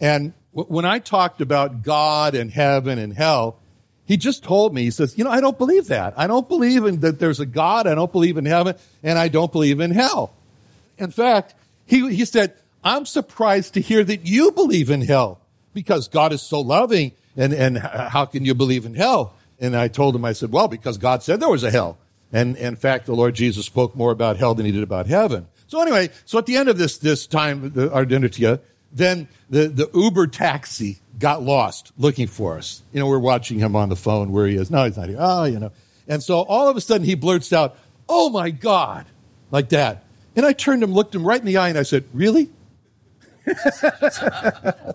And 0.00 0.34
when 0.52 0.84
I 0.84 0.98
talked 0.98 1.40
about 1.40 1.82
God 1.82 2.34
and 2.34 2.50
heaven 2.50 2.98
and 2.98 3.14
hell, 3.14 3.58
he 4.08 4.16
just 4.16 4.42
told 4.42 4.72
me, 4.72 4.84
he 4.84 4.90
says, 4.90 5.18
you 5.18 5.24
know, 5.24 5.30
I 5.30 5.42
don't 5.42 5.58
believe 5.58 5.88
that. 5.88 6.14
I 6.16 6.26
don't 6.26 6.48
believe 6.48 6.86
in 6.86 7.00
that 7.00 7.18
there's 7.18 7.40
a 7.40 7.46
God. 7.46 7.86
I 7.86 7.94
don't 7.94 8.10
believe 8.10 8.38
in 8.38 8.46
heaven 8.46 8.74
and 9.02 9.18
I 9.18 9.28
don't 9.28 9.52
believe 9.52 9.80
in 9.80 9.90
hell. 9.90 10.32
In 10.96 11.10
fact, 11.10 11.54
he, 11.84 12.08
he 12.14 12.24
said, 12.24 12.54
I'm 12.82 13.04
surprised 13.04 13.74
to 13.74 13.82
hear 13.82 14.02
that 14.02 14.24
you 14.24 14.50
believe 14.52 14.88
in 14.88 15.02
hell 15.02 15.40
because 15.74 16.08
God 16.08 16.32
is 16.32 16.40
so 16.40 16.62
loving 16.62 17.12
and, 17.36 17.52
and 17.52 17.76
how 17.76 18.24
can 18.24 18.46
you 18.46 18.54
believe 18.54 18.86
in 18.86 18.94
hell? 18.94 19.34
And 19.60 19.76
I 19.76 19.88
told 19.88 20.16
him, 20.16 20.24
I 20.24 20.32
said, 20.32 20.52
well, 20.52 20.68
because 20.68 20.96
God 20.96 21.22
said 21.22 21.38
there 21.38 21.50
was 21.50 21.62
a 21.62 21.70
hell. 21.70 21.98
And 22.32 22.56
in 22.56 22.76
fact, 22.76 23.04
the 23.04 23.14
Lord 23.14 23.34
Jesus 23.34 23.66
spoke 23.66 23.94
more 23.94 24.10
about 24.10 24.38
hell 24.38 24.54
than 24.54 24.64
he 24.64 24.72
did 24.72 24.82
about 24.82 25.06
heaven. 25.06 25.48
So 25.66 25.82
anyway, 25.82 26.08
so 26.24 26.38
at 26.38 26.46
the 26.46 26.56
end 26.56 26.70
of 26.70 26.78
this, 26.78 26.96
this 26.96 27.26
time, 27.26 27.74
our 27.92 28.06
dinner 28.06 28.28
together, 28.28 28.62
then 28.92 29.28
the, 29.50 29.68
the 29.68 29.90
Uber 29.94 30.26
taxi 30.28 31.00
got 31.18 31.42
lost 31.42 31.92
looking 31.98 32.26
for 32.26 32.56
us. 32.56 32.82
You 32.92 33.00
know, 33.00 33.06
we're 33.06 33.18
watching 33.18 33.58
him 33.58 33.76
on 33.76 33.88
the 33.88 33.96
phone 33.96 34.32
where 34.32 34.46
he 34.46 34.56
is. 34.56 34.70
No, 34.70 34.84
he's 34.84 34.96
not 34.96 35.08
here. 35.08 35.18
Oh, 35.20 35.44
you 35.44 35.58
know. 35.58 35.72
And 36.06 36.22
so 36.22 36.40
all 36.40 36.68
of 36.68 36.76
a 36.76 36.80
sudden 36.80 37.06
he 37.06 37.14
blurts 37.14 37.52
out, 37.52 37.76
Oh 38.08 38.30
my 38.30 38.50
God, 38.50 39.06
like 39.50 39.68
that. 39.70 40.04
And 40.34 40.46
I 40.46 40.52
turned 40.52 40.82
him, 40.82 40.92
looked 40.92 41.14
him 41.14 41.26
right 41.26 41.40
in 41.40 41.46
the 41.46 41.58
eye, 41.58 41.68
and 41.68 41.78
I 41.78 41.82
said, 41.82 42.04
Really? 42.12 42.50
I 43.46 44.92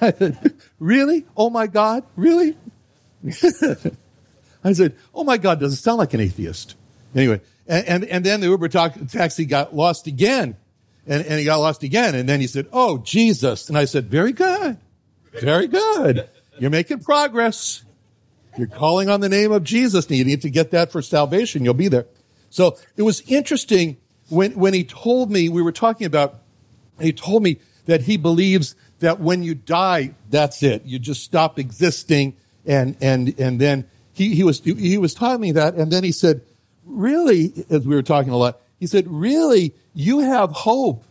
said, 0.00 0.54
Really? 0.78 1.26
Oh 1.36 1.50
my 1.50 1.66
God? 1.66 2.04
Really? 2.16 2.56
I 4.64 4.72
said, 4.72 4.96
Oh 5.14 5.24
my 5.24 5.38
God, 5.38 5.58
doesn't 5.58 5.78
sound 5.78 5.98
like 5.98 6.14
an 6.14 6.20
atheist? 6.20 6.76
Anyway, 7.14 7.40
and, 7.66 7.86
and, 7.86 8.04
and 8.04 8.24
then 8.24 8.40
the 8.40 8.46
Uber 8.46 8.68
taxi 8.68 9.44
got 9.44 9.74
lost 9.74 10.06
again. 10.06 10.56
And, 11.06 11.24
and 11.26 11.38
he 11.38 11.44
got 11.44 11.56
lost 11.56 11.82
again. 11.82 12.14
And 12.14 12.28
then 12.28 12.40
he 12.40 12.46
said, 12.46 12.68
Oh, 12.72 12.98
Jesus. 12.98 13.68
And 13.68 13.76
I 13.76 13.84
said, 13.86 14.06
Very 14.06 14.32
good. 14.32 14.78
Very 15.40 15.66
good. 15.66 16.28
You're 16.58 16.70
making 16.70 17.00
progress. 17.00 17.82
You're 18.56 18.66
calling 18.66 19.08
on 19.08 19.20
the 19.20 19.28
name 19.28 19.50
of 19.52 19.64
Jesus. 19.64 20.06
And 20.06 20.16
you 20.16 20.24
need 20.24 20.42
to 20.42 20.50
get 20.50 20.72
that 20.72 20.92
for 20.92 21.02
salvation. 21.02 21.64
You'll 21.64 21.74
be 21.74 21.88
there. 21.88 22.06
So 22.50 22.76
it 22.96 23.02
was 23.02 23.22
interesting 23.22 23.96
when, 24.28 24.52
when 24.52 24.74
he 24.74 24.84
told 24.84 25.30
me, 25.30 25.48
we 25.48 25.62
were 25.62 25.72
talking 25.72 26.06
about, 26.06 26.36
he 27.00 27.12
told 27.12 27.42
me 27.42 27.58
that 27.86 28.02
he 28.02 28.16
believes 28.16 28.74
that 29.00 29.20
when 29.20 29.42
you 29.42 29.54
die, 29.54 30.14
that's 30.30 30.62
it. 30.62 30.84
You 30.84 30.98
just 30.98 31.24
stop 31.24 31.58
existing. 31.58 32.36
And, 32.66 32.96
and, 33.00 33.38
and 33.40 33.58
then 33.60 33.88
he, 34.12 34.34
he 34.34 34.44
was, 34.44 34.60
he 34.60 34.98
was 34.98 35.14
telling 35.14 35.40
me 35.40 35.52
that. 35.52 35.74
And 35.74 35.90
then 35.90 36.04
he 36.04 36.12
said, 36.12 36.42
really, 36.84 37.52
as 37.70 37.86
we 37.86 37.94
were 37.94 38.02
talking 38.02 38.32
a 38.32 38.36
lot, 38.36 38.60
he 38.82 38.88
said, 38.88 39.06
really, 39.06 39.76
you 39.94 40.18
have 40.18 40.50
hope. 40.50 41.04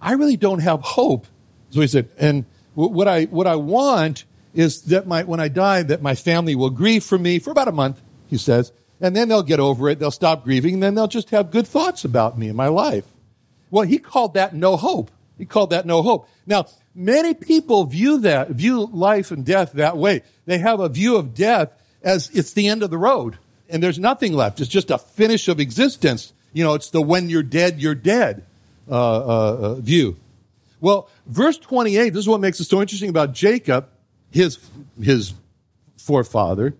I 0.00 0.12
really 0.12 0.36
don't 0.36 0.60
have 0.60 0.82
hope. 0.82 1.26
So 1.70 1.80
he 1.80 1.88
said, 1.88 2.08
and 2.16 2.44
what 2.74 3.08
I, 3.08 3.24
what 3.24 3.48
I 3.48 3.56
want 3.56 4.24
is 4.54 4.82
that 4.82 5.08
my, 5.08 5.24
when 5.24 5.40
I 5.40 5.48
die, 5.48 5.82
that 5.82 6.00
my 6.00 6.14
family 6.14 6.54
will 6.54 6.70
grieve 6.70 7.02
for 7.02 7.18
me 7.18 7.40
for 7.40 7.50
about 7.50 7.66
a 7.66 7.72
month, 7.72 8.00
he 8.28 8.38
says, 8.38 8.70
and 9.00 9.16
then 9.16 9.28
they'll 9.28 9.42
get 9.42 9.58
over 9.58 9.88
it. 9.88 9.98
They'll 9.98 10.12
stop 10.12 10.44
grieving, 10.44 10.74
and 10.74 10.82
then 10.84 10.94
they'll 10.94 11.08
just 11.08 11.30
have 11.30 11.50
good 11.50 11.66
thoughts 11.66 12.04
about 12.04 12.38
me 12.38 12.46
and 12.46 12.56
my 12.56 12.68
life. 12.68 13.06
Well, 13.68 13.82
he 13.82 13.98
called 13.98 14.34
that 14.34 14.54
no 14.54 14.76
hope. 14.76 15.10
He 15.38 15.44
called 15.44 15.70
that 15.70 15.86
no 15.86 16.02
hope. 16.02 16.28
Now, 16.46 16.66
many 16.94 17.34
people 17.34 17.82
view 17.82 18.18
that, 18.18 18.50
view 18.50 18.86
life 18.92 19.32
and 19.32 19.44
death 19.44 19.72
that 19.72 19.96
way. 19.96 20.22
They 20.46 20.58
have 20.58 20.78
a 20.78 20.88
view 20.88 21.16
of 21.16 21.34
death 21.34 21.72
as 22.00 22.30
it's 22.30 22.52
the 22.52 22.68
end 22.68 22.84
of 22.84 22.90
the 22.90 22.96
road 22.96 23.38
and 23.68 23.82
there's 23.82 23.98
nothing 23.98 24.32
left. 24.32 24.60
It's 24.60 24.70
just 24.70 24.90
a 24.90 24.98
finish 24.98 25.48
of 25.48 25.60
existence. 25.60 26.32
You 26.52 26.64
know, 26.64 26.74
it's 26.74 26.90
the 26.90 27.02
when 27.02 27.30
you're 27.30 27.42
dead, 27.42 27.80
you're 27.80 27.94
dead 27.94 28.44
uh, 28.90 28.94
uh, 28.94 29.56
uh, 29.60 29.74
view. 29.76 30.16
Well, 30.80 31.08
verse 31.26 31.58
28, 31.58 32.10
this 32.10 32.20
is 32.20 32.28
what 32.28 32.40
makes 32.40 32.60
it 32.60 32.64
so 32.64 32.80
interesting 32.80 33.10
about 33.10 33.32
Jacob, 33.32 33.88
his, 34.30 34.58
his 35.02 35.34
forefather. 35.96 36.74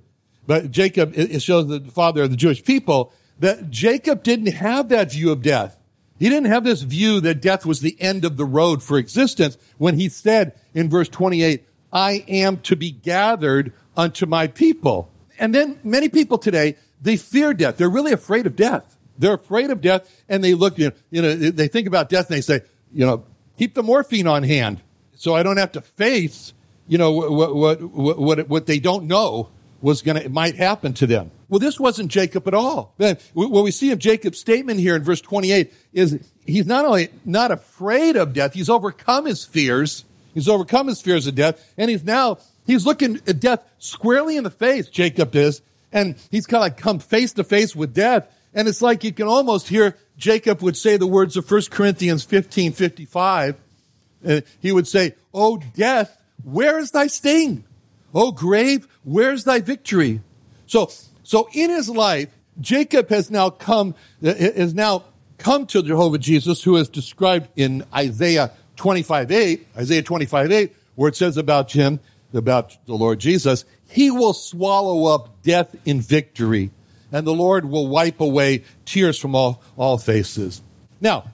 But 0.47 0.71
Jacob, 0.71 1.13
it 1.15 1.43
shows 1.43 1.67
the 1.67 1.81
father 1.81 2.23
of 2.23 2.31
the 2.31 2.37
Jewish 2.37 2.65
people, 2.65 3.13
that 3.41 3.71
Jacob 3.71 4.23
didn't 4.23 4.53
have 4.53 4.89
that 4.89 5.13
view 5.13 5.31
of 5.31 5.43
death. 5.43 5.79
He 6.19 6.29
didn't 6.29 6.51
have 6.51 6.65
this 6.65 6.83
view 6.83 7.21
that 7.21 7.41
death 7.41 7.65
was 7.65 7.81
the 7.81 8.01
end 8.01 8.25
of 8.25 8.37
the 8.37 8.45
road 8.45 8.83
for 8.83 8.99
existence 8.99 9.57
when 9.77 9.99
he 9.99 10.09
said 10.09 10.55
in 10.75 10.91
verse 10.91 11.09
28, 11.09 11.65
I 11.93 12.25
am 12.29 12.59
to 12.63 12.77
be 12.77 12.91
gathered 12.91 13.73
unto 13.97 14.27
my 14.27 14.49
people. 14.49 15.11
And 15.39 15.55
then 15.55 15.79
many 15.85 16.09
people 16.09 16.39
today, 16.39 16.77
they 17.01 17.17
fear 17.17 17.55
death. 17.55 17.77
They're 17.77 17.89
really 17.89 18.13
afraid 18.13 18.47
of 18.47 18.57
death. 18.57 18.97
They're 19.19 19.35
afraid 19.35 19.71
of 19.71 19.81
death 19.81 20.11
and 20.29 20.43
they 20.43 20.55
look, 20.55 20.79
you 20.79 20.93
know, 21.11 21.35
they 21.35 21.69
think 21.69 21.87
about 21.87 22.09
death 22.09 22.31
and 22.31 22.37
they 22.37 22.41
say, 22.41 22.63
you 22.93 23.05
know, 23.05 23.25
keep 23.59 23.75
the 23.75 23.83
morphine 23.83 24.27
on 24.27 24.45
hand 24.45 24.81
so 25.17 25.35
I 25.35 25.43
don't 25.43 25.57
have 25.57 25.73
to 25.73 25.81
face, 25.81 26.53
you 26.87 26.97
know, 26.97 27.11
what, 27.11 27.55
what, 27.55 27.83
what, 27.83 28.49
what 28.49 28.67
they 28.67 28.79
don't 28.79 29.07
know 29.07 29.51
was 29.83 30.03
going 30.03 30.23
to, 30.23 30.29
might 30.29 30.55
happen 30.55 30.93
to 30.95 31.07
them. 31.07 31.31
Well, 31.49 31.59
this 31.59 31.81
wasn't 31.81 32.11
Jacob 32.11 32.47
at 32.47 32.55
all. 32.55 32.95
Then 32.99 33.17
what 33.33 33.65
we 33.65 33.71
see 33.71 33.91
of 33.91 33.99
Jacob's 33.99 34.39
statement 34.39 34.81
here 34.81 34.95
in 34.95 35.03
verse 35.03 35.21
28 35.21 35.73
is 35.93 36.21
he's 36.47 36.67
not 36.67 36.85
only 36.85 37.09
not 37.25 37.51
afraid 37.51 38.17
of 38.17 38.33
death, 38.33 38.55
he's 38.55 38.69
overcome 38.69 39.25
his 39.25 39.45
fears. 39.45 40.05
He's 40.35 40.49
overcome 40.49 40.89
his 40.89 41.01
fears 41.01 41.27
of 41.27 41.35
death 41.35 41.75
and 41.77 41.91
he's 41.91 42.05
now, 42.05 42.39
he's 42.67 42.87
looking 42.87 43.21
at 43.27 43.41
death 43.41 43.65
squarely 43.79 44.37
in 44.37 44.45
the 44.45 44.51
face, 44.51 44.89
Jacob 44.89 45.35
is, 45.35 45.63
and 45.91 46.17
he's 46.31 46.47
kind 46.47 46.59
of 46.59 46.63
like 46.63 46.77
come 46.77 46.99
face 46.99 47.33
to 47.35 47.45
face 47.45 47.75
with 47.75 47.95
death. 47.95 48.33
And 48.59 48.67
it's 48.67 48.83
like 48.83 49.05
you 49.05 49.13
can 49.13 49.29
almost 49.29 49.69
hear 49.69 49.97
Jacob 50.17 50.63
would 50.63 50.77
say 50.77 50.97
the 50.97 51.07
words 51.07 51.37
of 51.37 51.49
1 51.49 51.63
Corinthians 51.71 52.25
15, 52.25 52.73
55. 52.73 53.55
Uh, 54.27 54.41
he 54.59 54.73
would 54.73 54.89
say, 54.89 55.15
Oh, 55.33 55.63
death, 55.77 56.21
where 56.43 56.81
is 56.81 56.91
thy 56.91 57.07
sting? 57.07 57.63
Oh, 58.13 58.33
grave, 58.33 58.89
where's 59.05 59.45
thy 59.45 59.61
victory? 59.61 60.23
So, 60.67 60.91
so 61.23 61.49
in 61.53 61.71
his 61.71 61.89
life, 61.89 62.31
Jacob 62.61 63.11
has 63.11 63.31
now 63.31 63.49
come, 63.49 63.95
uh, 64.25 64.35
has 64.35 64.75
now 64.75 65.05
come 65.39 65.65
to 65.69 65.81
Jehovah 65.81 66.19
Jesus, 66.19 66.61
who 66.61 66.75
is 66.79 66.89
described 66.89 67.49
in 67.55 67.85
Isaiah 67.95 68.51
25, 68.75 69.31
8, 69.31 69.67
Isaiah 69.77 70.03
25, 70.03 70.51
8, 70.51 70.77
where 70.97 71.09
it 71.09 71.15
says 71.15 71.37
about 71.37 71.71
him, 71.71 72.01
about 72.35 72.77
the 72.87 72.95
Lord 72.95 73.21
Jesus, 73.21 73.65
he 73.89 74.11
will 74.11 74.33
swallow 74.33 75.15
up 75.15 75.43
death 75.45 75.77
in 75.85 76.01
victory 76.01 76.73
and 77.13 77.27
the 77.27 77.35
Lord 77.35 77.65
will 77.65 77.89
wipe 77.89 78.21
away 78.21 78.65
tears 78.85 79.19
from 79.19 79.35
all, 79.35 79.63
all 79.77 79.99
faces. 79.99 80.63
Now, 81.01 81.33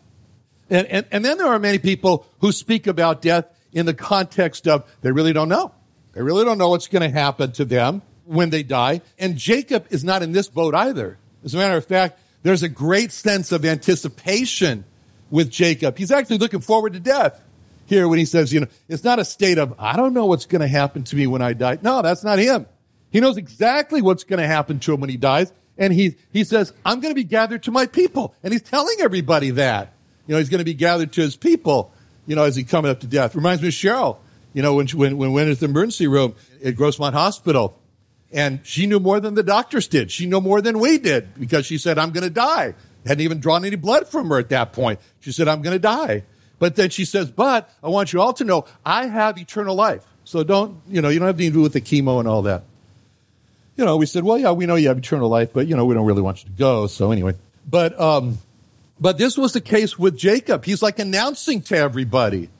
and, 0.70 0.86
and, 0.86 1.06
and 1.10 1.24
then 1.24 1.38
there 1.38 1.48
are 1.48 1.58
many 1.58 1.78
people 1.78 2.26
who 2.40 2.52
speak 2.52 2.86
about 2.86 3.22
death 3.22 3.46
in 3.72 3.86
the 3.86 3.94
context 3.94 4.66
of 4.66 4.90
they 5.02 5.12
really 5.12 5.32
don't 5.32 5.48
know. 5.48 5.72
They 6.12 6.22
really 6.22 6.44
don't 6.44 6.58
know 6.58 6.68
what's 6.68 6.88
going 6.88 7.02
to 7.02 7.10
happen 7.10 7.52
to 7.52 7.64
them 7.64 8.02
when 8.24 8.50
they 8.50 8.62
die. 8.62 9.02
And 9.18 9.36
Jacob 9.36 9.86
is 9.90 10.04
not 10.04 10.22
in 10.22 10.32
this 10.32 10.48
boat 10.48 10.74
either. 10.74 11.18
As 11.44 11.54
a 11.54 11.58
matter 11.58 11.76
of 11.76 11.84
fact, 11.84 12.18
there's 12.42 12.62
a 12.62 12.68
great 12.68 13.10
sense 13.10 13.52
of 13.52 13.64
anticipation 13.64 14.84
with 15.30 15.50
Jacob. 15.50 15.98
He's 15.98 16.10
actually 16.10 16.38
looking 16.38 16.60
forward 16.60 16.92
to 16.92 17.00
death 17.00 17.42
here 17.86 18.08
when 18.08 18.18
he 18.18 18.24
says, 18.24 18.52
you 18.52 18.60
know, 18.60 18.66
it's 18.88 19.04
not 19.04 19.18
a 19.18 19.24
state 19.24 19.58
of, 19.58 19.74
I 19.78 19.96
don't 19.96 20.14
know 20.14 20.26
what's 20.26 20.46
going 20.46 20.60
to 20.60 20.68
happen 20.68 21.02
to 21.04 21.16
me 21.16 21.26
when 21.26 21.42
I 21.42 21.52
die. 21.52 21.78
No, 21.82 22.02
that's 22.02 22.24
not 22.24 22.38
him. 22.38 22.66
He 23.10 23.20
knows 23.20 23.36
exactly 23.36 24.02
what's 24.02 24.24
going 24.24 24.40
to 24.40 24.46
happen 24.46 24.78
to 24.80 24.94
him 24.94 25.00
when 25.00 25.10
he 25.10 25.16
dies 25.16 25.52
and 25.76 25.92
he, 25.92 26.16
he 26.32 26.44
says, 26.44 26.72
I'm 26.84 27.00
going 27.00 27.10
to 27.10 27.16
be 27.16 27.24
gathered 27.24 27.64
to 27.64 27.70
my 27.70 27.86
people. 27.86 28.34
And 28.42 28.52
he's 28.52 28.62
telling 28.62 28.96
everybody 29.00 29.50
that. 29.50 29.92
You 30.26 30.32
know, 30.32 30.38
he's 30.38 30.48
going 30.48 30.60
to 30.60 30.64
be 30.64 30.74
gathered 30.74 31.12
to 31.14 31.20
his 31.20 31.36
people, 31.36 31.92
you 32.26 32.36
know, 32.36 32.44
as 32.44 32.56
he 32.56 32.64
coming 32.64 32.90
up 32.90 33.00
to 33.00 33.06
death. 33.06 33.34
Reminds 33.34 33.60
me 33.60 33.68
of 33.68 33.74
Cheryl, 33.74 34.18
you 34.52 34.62
know, 34.62 34.74
when, 34.74 34.86
she, 34.86 34.96
when, 34.96 35.18
when 35.18 35.30
we 35.30 35.34
went 35.34 35.48
into 35.48 35.60
the 35.60 35.66
emergency 35.66 36.06
room 36.06 36.34
at 36.64 36.76
Grossmont 36.76 37.12
Hospital. 37.12 37.78
And 38.32 38.60
she 38.64 38.86
knew 38.86 39.00
more 39.00 39.20
than 39.20 39.34
the 39.34 39.42
doctors 39.42 39.86
did. 39.86 40.10
She 40.10 40.26
knew 40.26 40.40
more 40.40 40.60
than 40.60 40.78
we 40.78 40.98
did 40.98 41.38
because 41.38 41.66
she 41.66 41.78
said, 41.78 41.98
I'm 41.98 42.10
going 42.10 42.24
to 42.24 42.30
die. 42.30 42.74
hadn't 43.06 43.22
even 43.22 43.38
drawn 43.38 43.64
any 43.64 43.76
blood 43.76 44.08
from 44.08 44.28
her 44.28 44.38
at 44.38 44.48
that 44.48 44.72
point. 44.72 44.98
She 45.20 45.30
said, 45.30 45.46
I'm 45.46 45.62
going 45.62 45.74
to 45.74 45.80
die. 45.80 46.24
But 46.58 46.76
then 46.76 46.90
she 46.90 47.04
says, 47.04 47.30
but 47.30 47.70
I 47.82 47.88
want 47.88 48.12
you 48.12 48.20
all 48.20 48.32
to 48.34 48.44
know 48.44 48.64
I 48.84 49.06
have 49.06 49.38
eternal 49.38 49.74
life. 49.74 50.04
So 50.24 50.42
don't, 50.42 50.80
you 50.88 51.02
know, 51.02 51.10
you 51.10 51.18
don't 51.18 51.26
have 51.26 51.36
to 51.36 51.50
do 51.50 51.60
with 51.60 51.74
the 51.74 51.80
chemo 51.80 52.18
and 52.18 52.26
all 52.26 52.42
that. 52.42 52.64
You 53.76 53.84
know, 53.84 53.96
we 53.96 54.06
said, 54.06 54.24
well, 54.24 54.38
yeah, 54.38 54.52
we 54.52 54.66
know 54.66 54.76
you 54.76 54.88
have 54.88 54.98
eternal 54.98 55.28
life, 55.28 55.50
but, 55.52 55.66
you 55.66 55.76
know, 55.76 55.84
we 55.84 55.94
don't 55.94 56.06
really 56.06 56.22
want 56.22 56.44
you 56.44 56.50
to 56.50 56.56
go. 56.56 56.86
So 56.86 57.10
anyway, 57.10 57.34
but, 57.68 57.98
um, 58.00 58.38
but 59.00 59.18
this 59.18 59.36
was 59.36 59.52
the 59.52 59.60
case 59.60 59.98
with 59.98 60.16
Jacob. 60.16 60.64
He's 60.64 60.82
like 60.82 60.98
announcing 60.98 61.62
to 61.62 61.76
everybody, 61.76 62.50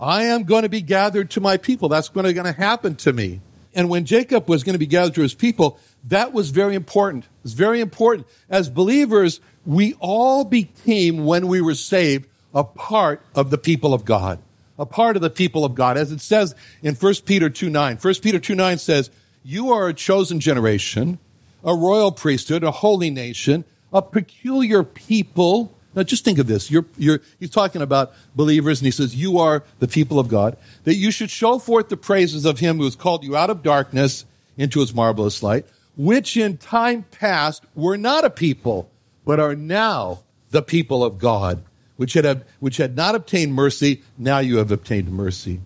I 0.00 0.24
am 0.24 0.44
going 0.44 0.62
to 0.62 0.68
be 0.68 0.82
gathered 0.82 1.30
to 1.30 1.40
my 1.40 1.56
people. 1.56 1.88
That's 1.88 2.08
going 2.08 2.32
to 2.32 2.52
happen 2.52 2.96
to 2.96 3.12
me. 3.12 3.40
And 3.74 3.88
when 3.88 4.04
Jacob 4.04 4.48
was 4.48 4.64
going 4.64 4.74
to 4.74 4.78
be 4.78 4.86
gathered 4.86 5.14
to 5.14 5.22
his 5.22 5.34
people, 5.34 5.78
that 6.04 6.32
was 6.32 6.50
very 6.50 6.74
important. 6.74 7.26
It's 7.44 7.52
very 7.52 7.80
important. 7.80 8.26
As 8.48 8.68
believers, 8.68 9.40
we 9.66 9.94
all 10.00 10.44
became, 10.44 11.24
when 11.24 11.48
we 11.48 11.60
were 11.60 11.74
saved, 11.74 12.28
a 12.54 12.64
part 12.64 13.22
of 13.34 13.50
the 13.50 13.58
people 13.58 13.94
of 13.94 14.04
God. 14.04 14.40
A 14.78 14.86
part 14.86 15.16
of 15.16 15.22
the 15.22 15.30
people 15.30 15.64
of 15.64 15.74
God. 15.74 15.96
As 15.96 16.12
it 16.12 16.20
says 16.20 16.54
in 16.82 16.94
1 16.94 17.14
Peter 17.24 17.50
2 17.50 17.68
9. 17.68 17.96
1 17.96 18.14
Peter 18.22 18.38
2 18.38 18.54
9 18.54 18.78
says, 18.78 19.10
You 19.50 19.72
are 19.72 19.88
a 19.88 19.94
chosen 19.94 20.40
generation, 20.40 21.18
a 21.64 21.74
royal 21.74 22.12
priesthood, 22.12 22.62
a 22.62 22.70
holy 22.70 23.08
nation, 23.08 23.64
a 23.90 24.02
peculiar 24.02 24.82
people 24.82 25.74
now 25.94 26.02
just 26.02 26.22
think 26.22 26.38
of 26.38 26.46
this. 26.46 26.70
You're, 26.70 26.84
you're, 26.98 27.22
he's 27.40 27.48
talking 27.48 27.80
about 27.80 28.12
believers 28.36 28.78
and 28.78 28.84
he 28.84 28.90
says, 28.90 29.16
you 29.16 29.38
are 29.38 29.64
the 29.78 29.88
people 29.88 30.18
of 30.18 30.28
God, 30.28 30.58
that 30.84 30.96
you 30.96 31.10
should 31.10 31.30
show 31.30 31.58
forth 31.58 31.88
the 31.88 31.96
praises 31.96 32.44
of 32.44 32.58
him 32.58 32.76
who 32.76 32.84
has 32.84 32.94
called 32.94 33.24
you 33.24 33.38
out 33.38 33.48
of 33.48 33.62
darkness 33.62 34.26
into 34.58 34.80
his 34.80 34.94
marvelous 34.94 35.42
light, 35.42 35.64
which 35.96 36.36
in 36.36 36.58
time 36.58 37.04
past 37.10 37.64
were 37.74 37.96
not 37.96 38.26
a 38.26 38.30
people, 38.30 38.90
but 39.24 39.40
are 39.40 39.56
now 39.56 40.20
the 40.50 40.60
people 40.60 41.02
of 41.02 41.18
God, 41.18 41.64
which 41.96 42.12
had, 42.12 42.44
which 42.60 42.76
had 42.76 42.94
not 42.94 43.14
obtained 43.14 43.54
mercy. 43.54 44.02
Now 44.18 44.40
you 44.40 44.58
have 44.58 44.70
obtained 44.70 45.10
mercy. 45.10 45.62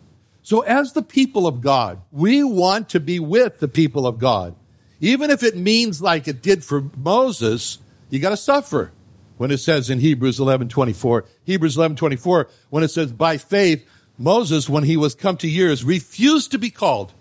So 0.53 0.61
as 0.61 0.93
the 0.93 1.01
people 1.01 1.47
of 1.47 1.63
God, 1.63 2.03
we 2.11 2.45
want 2.45 2.91
to 2.91 3.01
be 3.01 3.19
with 3.19 3.59
the 3.59 3.69
people 3.69 4.07
of 4.07 4.19
God. 4.19 4.55
Even 5.01 5.31
if 5.31 5.43
it 5.43 5.57
means 5.57 6.03
like 6.03 6.29
it 6.29 6.43
did 6.43 6.63
for 6.63 6.91
Moses, 6.95 7.79
you 8.11 8.19
got 8.19 8.29
to 8.29 8.37
suffer 8.37 8.93
when 9.39 9.51
it 9.51 9.61
says 9.61 9.89
in 9.89 9.99
Hebrews 9.99 10.39
11 10.39 10.69
24, 10.69 11.25
Hebrews 11.45 11.79
11 11.79 11.97
24, 11.97 12.51
when 12.69 12.85
it 12.85 12.89
says, 12.89 13.13
by 13.13 13.39
faith, 13.39 13.89
Moses, 14.19 14.69
when 14.69 14.85
he 14.85 14.99
was 14.99 15.15
come 15.15 15.39
to 15.39 15.49
years, 15.49 15.85
refused 15.85 16.51
to 16.51 16.59
be 16.59 16.69
called 16.69 17.15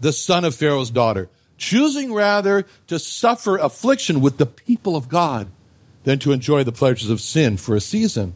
the 0.00 0.12
son 0.12 0.44
of 0.44 0.56
Pharaoh's 0.56 0.90
daughter, 0.90 1.30
choosing 1.56 2.12
rather 2.12 2.66
to 2.88 2.98
suffer 2.98 3.58
affliction 3.58 4.20
with 4.20 4.38
the 4.38 4.46
people 4.46 4.96
of 4.96 5.08
God 5.08 5.46
than 6.02 6.18
to 6.18 6.32
enjoy 6.32 6.64
the 6.64 6.72
pleasures 6.72 7.10
of 7.10 7.20
sin 7.20 7.58
for 7.58 7.76
a 7.76 7.80
season. 7.80 8.34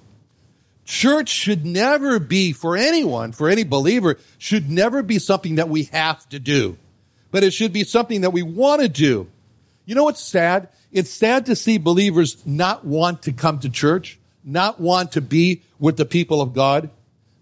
Church 0.87 1.29
should 1.29 1.67
never 1.67 2.21
be, 2.21 2.53
for 2.53 2.77
anyone, 2.77 3.33
for 3.33 3.49
any 3.49 3.65
believer, 3.65 4.19
should 4.39 4.71
never 4.71 5.03
be 5.03 5.19
something 5.19 5.57
that 5.57 5.69
we 5.69 5.85
have 5.85 6.27
to 6.29 6.39
do, 6.39 6.79
but 7.33 7.43
it 7.43 7.53
should 7.53 7.73
be 7.73 7.83
something 7.83 8.21
that 8.21 8.33
we 8.33 8.43
want 8.43 8.81
to 8.81 8.89
do. 8.89 9.27
You 9.85 9.97
know 9.97 10.05
what's 10.05 10.23
sad? 10.23 10.69
It's 10.93 11.11
sad 11.11 11.47
to 11.47 11.57
see 11.57 11.79
believers 11.79 12.41
not 12.47 12.85
want 12.85 13.23
to 13.23 13.33
come 13.33 13.59
to 13.61 13.69
church, 13.69 14.21
not 14.45 14.81
want 14.81 15.13
to 15.13 15.21
be 15.21 15.63
with 15.81 15.97
the 15.97 16.05
people 16.05 16.41
of 16.41 16.55
God. 16.55 16.89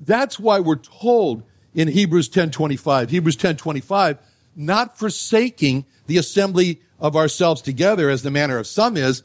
That's 0.00 0.40
why 0.40 0.60
we're 0.60 0.76
told 0.76 1.42
in 1.74 1.88
Hebrews 1.88 2.30
10:25, 2.30 3.10
Hebrews 3.10 3.36
10:25, 3.36 4.18
not 4.56 4.98
forsaking 4.98 5.84
the 6.06 6.16
assembly 6.16 6.80
of 6.98 7.14
ourselves 7.14 7.60
together 7.60 8.08
as 8.08 8.22
the 8.22 8.30
manner 8.30 8.56
of 8.56 8.66
some 8.66 8.96
is, 8.96 9.22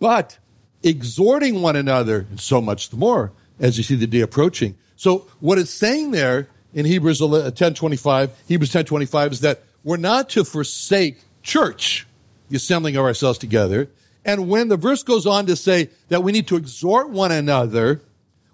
but 0.00 0.38
exhorting 0.82 1.62
one 1.62 1.76
another, 1.76 2.26
and 2.30 2.40
so 2.40 2.60
much 2.60 2.90
the 2.90 2.96
more 2.96 3.32
as 3.58 3.78
you 3.78 3.84
see 3.84 3.94
the 3.94 4.06
day 4.06 4.20
approaching. 4.20 4.76
So 4.96 5.26
what 5.40 5.58
it's 5.58 5.70
saying 5.70 6.10
there 6.10 6.48
in 6.72 6.86
Hebrews 6.86 7.20
10:25, 7.20 8.28
uh, 8.28 8.32
Hebrews 8.48 8.72
10:25 8.72 9.32
is 9.32 9.40
that 9.40 9.62
we're 9.82 9.96
not 9.96 10.28
to 10.30 10.44
forsake 10.44 11.18
church 11.42 12.06
the 12.48 12.56
assembling 12.56 12.96
of 12.96 13.04
ourselves 13.04 13.38
together. 13.38 13.88
And 14.24 14.48
when 14.48 14.68
the 14.68 14.76
verse 14.76 15.02
goes 15.02 15.26
on 15.26 15.46
to 15.46 15.56
say 15.56 15.90
that 16.08 16.22
we 16.22 16.32
need 16.32 16.46
to 16.48 16.56
exhort 16.56 17.10
one 17.10 17.30
another, 17.30 18.00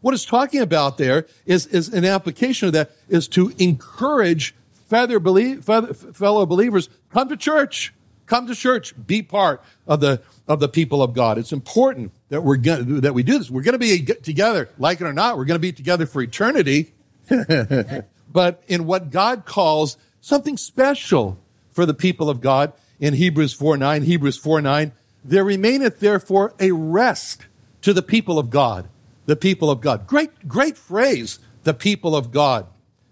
what 0.00 0.14
it's 0.14 0.24
talking 0.24 0.60
about 0.60 0.98
there 0.98 1.26
is, 1.46 1.66
is 1.66 1.88
an 1.88 2.04
application 2.04 2.66
of 2.68 2.72
that 2.72 2.90
is 3.08 3.28
to 3.28 3.52
encourage 3.58 4.54
fellow 4.88 5.20
believers, 6.46 6.88
come 7.12 7.28
to 7.28 7.36
church, 7.36 7.94
come 8.26 8.46
to 8.48 8.54
church, 8.54 8.94
be 9.06 9.22
part 9.22 9.62
of 9.86 10.00
the, 10.00 10.20
of 10.48 10.58
the 10.58 10.68
people 10.68 11.02
of 11.02 11.14
God. 11.14 11.38
It's 11.38 11.52
important 11.52 12.12
that 12.30 12.42
we're 12.42 12.56
going 12.56 13.02
that 13.02 13.12
we 13.12 13.22
do 13.22 13.38
this. 13.38 13.50
We're 13.50 13.62
going 13.62 13.74
to 13.74 13.78
be 13.78 14.04
together, 14.04 14.70
like 14.78 15.00
it 15.00 15.04
or 15.04 15.12
not. 15.12 15.36
We're 15.36 15.44
going 15.44 15.56
to 15.56 15.60
be 15.60 15.72
together 15.72 16.06
for 16.06 16.22
eternity. 16.22 16.94
but 18.32 18.62
in 18.66 18.86
what 18.86 19.10
God 19.10 19.44
calls 19.44 19.98
something 20.20 20.56
special 20.56 21.38
for 21.70 21.86
the 21.86 21.94
people 21.94 22.30
of 22.30 22.40
God, 22.40 22.72
in 23.00 23.14
Hebrews 23.14 23.52
4 23.52 23.76
9, 23.76 24.02
Hebrews 24.02 24.36
4 24.36 24.60
9, 24.60 24.92
there 25.24 25.44
remaineth 25.44 26.00
therefore 26.00 26.54
a 26.60 26.70
rest 26.70 27.46
to 27.82 27.92
the 27.92 28.02
people 28.02 28.38
of 28.38 28.50
God. 28.50 28.88
The 29.26 29.36
people 29.36 29.70
of 29.70 29.80
God. 29.80 30.06
Great, 30.06 30.48
great 30.48 30.76
phrase, 30.76 31.38
the 31.64 31.74
people 31.74 32.14
of 32.14 32.30
God. 32.30 32.66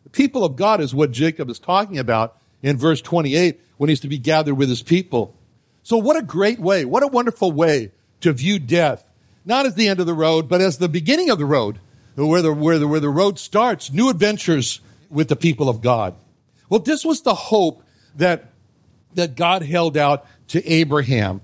The 0.05 0.11
people 0.11 0.45
of 0.45 0.57
God 0.57 0.81
is 0.81 0.95
what 0.95 1.11
Jacob 1.11 1.49
is 1.49 1.59
talking 1.59 1.99
about 1.99 2.37
in 2.63 2.77
verse 2.77 3.01
28 3.01 3.61
when 3.77 3.89
he's 3.89 4.01
to 4.01 4.09
be 4.09 4.19
gathered 4.19 4.55
with 4.55 4.69
his 4.69 4.83
people. 4.83 5.35
So 5.83 5.97
what 5.97 6.17
a 6.17 6.23
great 6.23 6.59
way, 6.59 6.85
what 6.85 7.03
a 7.03 7.09
wonderful 7.09 7.53
way 7.53 7.93
to 8.21 8.33
view 8.33 8.59
death, 8.59 9.08
not 9.49 9.67
as 9.67 9.75
the 9.75 9.89
end 9.89 9.99
of 9.99 10.07
the 10.07 10.15
road, 10.15 10.49
but 10.49 10.61
as 10.61 10.79
the 10.79 10.89
beginning 10.89 11.31
of 11.31 11.39
the 11.39 11.45
road, 11.45 11.81
where 12.15 12.43
the, 12.43 12.53
where 12.53 12.79
the, 12.79 12.87
where 12.87 13.01
the 13.01 13.09
road 13.09 13.39
starts, 13.39 13.91
new 13.91 14.11
adventures 14.11 14.81
with 15.11 15.29
the 15.29 15.37
people 15.37 15.69
of 15.69 15.81
God. 15.81 16.15
Well, 16.69 16.81
this 16.81 17.05
was 17.05 17.23
the 17.23 17.35
hope 17.35 17.83
that 18.17 18.53
that 19.15 19.35
God 19.35 19.63
held 19.63 19.97
out 19.97 20.27
to 20.49 20.67
Abraham. 20.67 21.41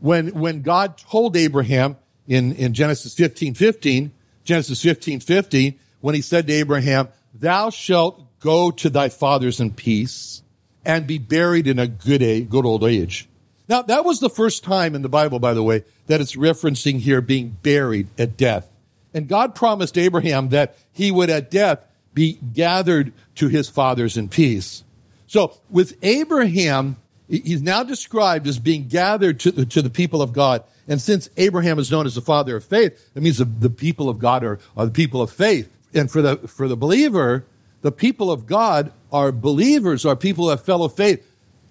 When, 0.00 0.28
when 0.28 0.62
God 0.62 0.98
told 0.98 1.36
Abraham 1.36 1.96
in, 2.26 2.52
in 2.54 2.74
Genesis 2.74 3.14
15, 3.14 3.54
15, 3.54 4.12
Genesis 4.44 4.82
15, 4.82 5.20
15, 5.20 5.78
when 6.00 6.14
he 6.14 6.22
said 6.22 6.46
to 6.46 6.52
Abraham, 6.52 7.08
thou 7.34 7.70
shalt 7.70 8.40
go 8.40 8.70
to 8.70 8.88
thy 8.88 9.08
fathers 9.08 9.60
in 9.60 9.72
peace 9.72 10.42
and 10.84 11.06
be 11.06 11.18
buried 11.18 11.66
in 11.66 11.78
a 11.78 11.88
good 11.88 12.22
age, 12.22 12.48
good 12.48 12.64
old 12.64 12.84
age. 12.84 13.28
Now, 13.68 13.82
that 13.82 14.04
was 14.04 14.20
the 14.20 14.30
first 14.30 14.64
time 14.64 14.94
in 14.94 15.02
the 15.02 15.08
Bible, 15.08 15.38
by 15.38 15.54
the 15.54 15.62
way, 15.62 15.84
that 16.06 16.20
it's 16.20 16.36
referencing 16.36 17.00
here 17.00 17.20
being 17.20 17.56
buried 17.62 18.08
at 18.18 18.36
death. 18.36 18.70
And 19.12 19.28
God 19.28 19.54
promised 19.54 19.98
Abraham 19.98 20.50
that 20.50 20.76
he 20.92 21.10
would 21.10 21.30
at 21.30 21.50
death 21.50 21.84
be 22.14 22.38
gathered 22.54 23.12
to 23.36 23.48
his 23.48 23.68
fathers 23.68 24.16
in 24.16 24.28
peace. 24.28 24.84
So 25.26 25.58
with 25.70 25.96
Abraham, 26.02 26.96
He's 27.28 27.62
now 27.62 27.82
described 27.82 28.46
as 28.46 28.58
being 28.58 28.88
gathered 28.88 29.40
to 29.40 29.50
the, 29.50 29.66
to 29.66 29.82
the 29.82 29.90
people 29.90 30.22
of 30.22 30.32
God. 30.32 30.64
And 30.88 31.00
since 31.00 31.28
Abraham 31.36 31.78
is 31.78 31.90
known 31.90 32.06
as 32.06 32.14
the 32.14 32.22
father 32.22 32.56
of 32.56 32.64
faith, 32.64 33.12
that 33.12 33.20
means 33.20 33.36
the, 33.36 33.44
the 33.44 33.68
people 33.68 34.08
of 34.08 34.18
God 34.18 34.42
are, 34.42 34.58
are 34.76 34.86
the 34.86 34.92
people 34.92 35.20
of 35.20 35.30
faith. 35.30 35.70
And 35.92 36.10
for 36.10 36.22
the, 36.22 36.36
for 36.48 36.68
the 36.68 36.76
believer, 36.76 37.44
the 37.82 37.92
people 37.92 38.30
of 38.30 38.46
God 38.46 38.92
are 39.12 39.30
believers, 39.30 40.06
are 40.06 40.16
people 40.16 40.50
of 40.50 40.64
fellow 40.64 40.88
faith. 40.88 41.24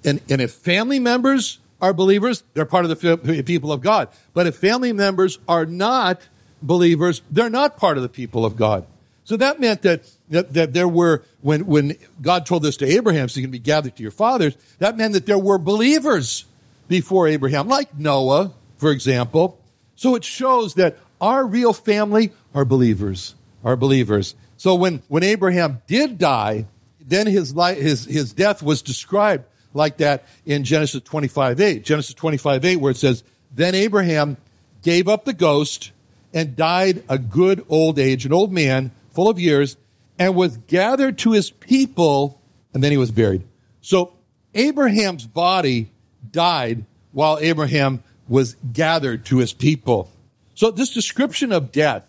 And, 0.06 0.22
and 0.30 0.42
if 0.42 0.52
family 0.52 1.00
members 1.00 1.58
are 1.82 1.94
believers, 1.94 2.44
they're 2.54 2.66
part 2.66 2.86
of 2.86 3.00
the 3.00 3.44
people 3.46 3.72
of 3.72 3.82
God. 3.82 4.10
But 4.34 4.48
if 4.48 4.56
family 4.56 4.94
members 4.94 5.40
are 5.48 5.66
not 5.66 6.22
believers, 6.62 7.22
they're 7.30 7.50
not 7.50 7.78
part 7.78 7.98
of 7.98 8.04
the 8.04 8.10
people 8.10 8.46
of 8.46 8.56
God. 8.56 8.86
So 9.24 9.36
that 9.38 9.60
meant 9.60 9.82
that, 9.82 10.10
that, 10.30 10.54
that, 10.54 10.74
there 10.74 10.88
were, 10.88 11.24
when, 11.42 11.66
when 11.66 11.98
God 12.22 12.46
told 12.46 12.64
this 12.64 12.78
to 12.78 12.86
Abraham, 12.86 13.28
so 13.28 13.40
you 13.40 13.44
can 13.44 13.52
be 13.52 13.60
gathered 13.60 13.98
to 13.98 14.02
your 14.02 14.12
fathers, 14.12 14.56
that 14.80 14.96
meant 14.96 15.14
that 15.14 15.26
there 15.26 15.38
were 15.38 15.58
believers 15.58 16.46
before 16.88 17.28
Abraham, 17.28 17.68
like 17.68 17.94
Noah, 17.98 18.54
for 18.78 18.90
example. 18.90 19.60
So 19.96 20.16
it 20.16 20.24
shows 20.24 20.76
that 20.76 20.98
our 21.20 21.46
real 21.46 21.74
family 21.74 22.32
are 22.56 22.64
believers, 22.64 23.36
are 23.66 23.76
believers. 23.76 24.34
So 24.56 24.76
when, 24.76 25.04
when 25.10 25.24
Abraham 25.24 25.82
did 25.88 26.18
die, 26.18 26.66
then 27.02 27.28
his 27.28 27.54
life, 27.54 27.78
his, 27.78 28.06
his 28.06 28.34
death 28.34 28.64
was 28.64 28.82
described 28.82 29.46
like 29.78 29.98
that 29.98 30.26
in 30.46 30.66
Genesis 30.66 31.02
25, 31.04 31.62
8. 31.62 31.84
Genesis 31.86 32.14
25, 32.14 32.66
8, 32.66 32.76
where 32.78 32.92
it 32.92 32.98
says, 32.98 33.24
Then 33.54 33.76
Abraham 33.76 34.36
gave 34.82 35.08
up 35.08 35.24
the 35.24 35.34
ghost 35.34 35.92
and 36.34 36.56
died 36.56 37.04
a 37.08 37.18
good 37.18 37.66
old 37.70 37.98
age, 37.98 38.26
an 38.26 38.34
old 38.34 38.52
man, 38.52 38.92
full 39.12 39.30
of 39.30 39.40
years, 39.40 39.78
and 40.20 40.36
was 40.36 40.58
gathered 40.58 41.18
to 41.20 41.32
his 41.32 41.50
people, 41.50 42.42
and 42.74 42.84
then 42.84 42.92
he 42.92 42.98
was 42.98 43.12
buried. 43.12 43.44
So 43.82 44.14
Abraham's 44.54 45.26
body 45.26 45.92
died 46.30 46.86
while 47.12 47.38
Abraham 47.40 48.04
was 48.28 48.56
gathered 48.74 49.26
to 49.26 49.38
his 49.38 49.54
people. 49.54 50.12
So 50.56 50.72
this 50.72 50.94
description 50.94 51.52
of 51.52 51.72
death, 51.72 52.06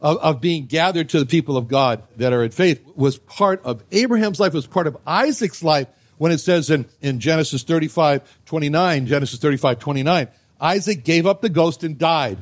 of, 0.00 0.16
of, 0.18 0.40
being 0.40 0.66
gathered 0.66 1.10
to 1.10 1.20
the 1.20 1.26
people 1.26 1.56
of 1.56 1.68
God 1.68 2.02
that 2.16 2.32
are 2.32 2.42
in 2.42 2.50
faith, 2.50 2.82
was 2.96 3.18
part 3.18 3.62
of 3.64 3.84
Abraham's 3.92 4.40
life, 4.40 4.54
was 4.54 4.66
part 4.66 4.86
of 4.86 4.96
Isaac's 5.06 5.62
life 5.62 5.86
when 6.20 6.32
it 6.32 6.38
says 6.38 6.68
in, 6.68 6.84
in 7.00 7.18
Genesis 7.18 7.62
35, 7.62 8.20
29, 8.44 9.06
Genesis 9.06 9.38
35, 9.38 9.78
29, 9.78 10.28
Isaac 10.60 11.02
gave 11.02 11.26
up 11.26 11.40
the 11.40 11.48
ghost 11.48 11.82
and 11.82 11.96
died. 11.96 12.36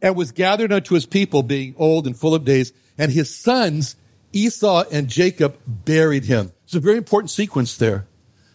and 0.00 0.14
was 0.14 0.30
gathered 0.30 0.72
unto 0.72 0.94
his 0.94 1.06
people, 1.06 1.42
being 1.42 1.74
old 1.76 2.06
and 2.06 2.16
full 2.16 2.36
of 2.36 2.44
days, 2.44 2.72
and 2.96 3.10
his 3.10 3.34
sons, 3.34 3.96
Esau 4.32 4.84
and 4.92 5.08
Jacob, 5.08 5.56
buried 5.66 6.24
him. 6.24 6.52
It's 6.62 6.76
a 6.76 6.78
very 6.78 6.98
important 6.98 7.30
sequence 7.30 7.76
there. 7.78 8.06